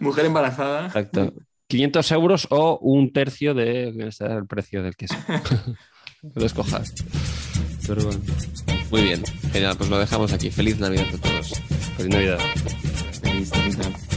[0.00, 0.86] Mujer embarazada.
[0.86, 1.32] Exacto.
[1.68, 5.14] 500 euros o un tercio de el precio del queso.
[6.34, 6.92] Lo escojas.
[7.86, 8.20] Pero bueno,
[8.90, 9.22] Muy bien,
[9.52, 10.50] genial, pues lo dejamos aquí.
[10.50, 11.50] Feliz Navidad a todos.
[11.96, 12.38] feliz Navidad.
[13.44, 14.09] Feliz Navidad.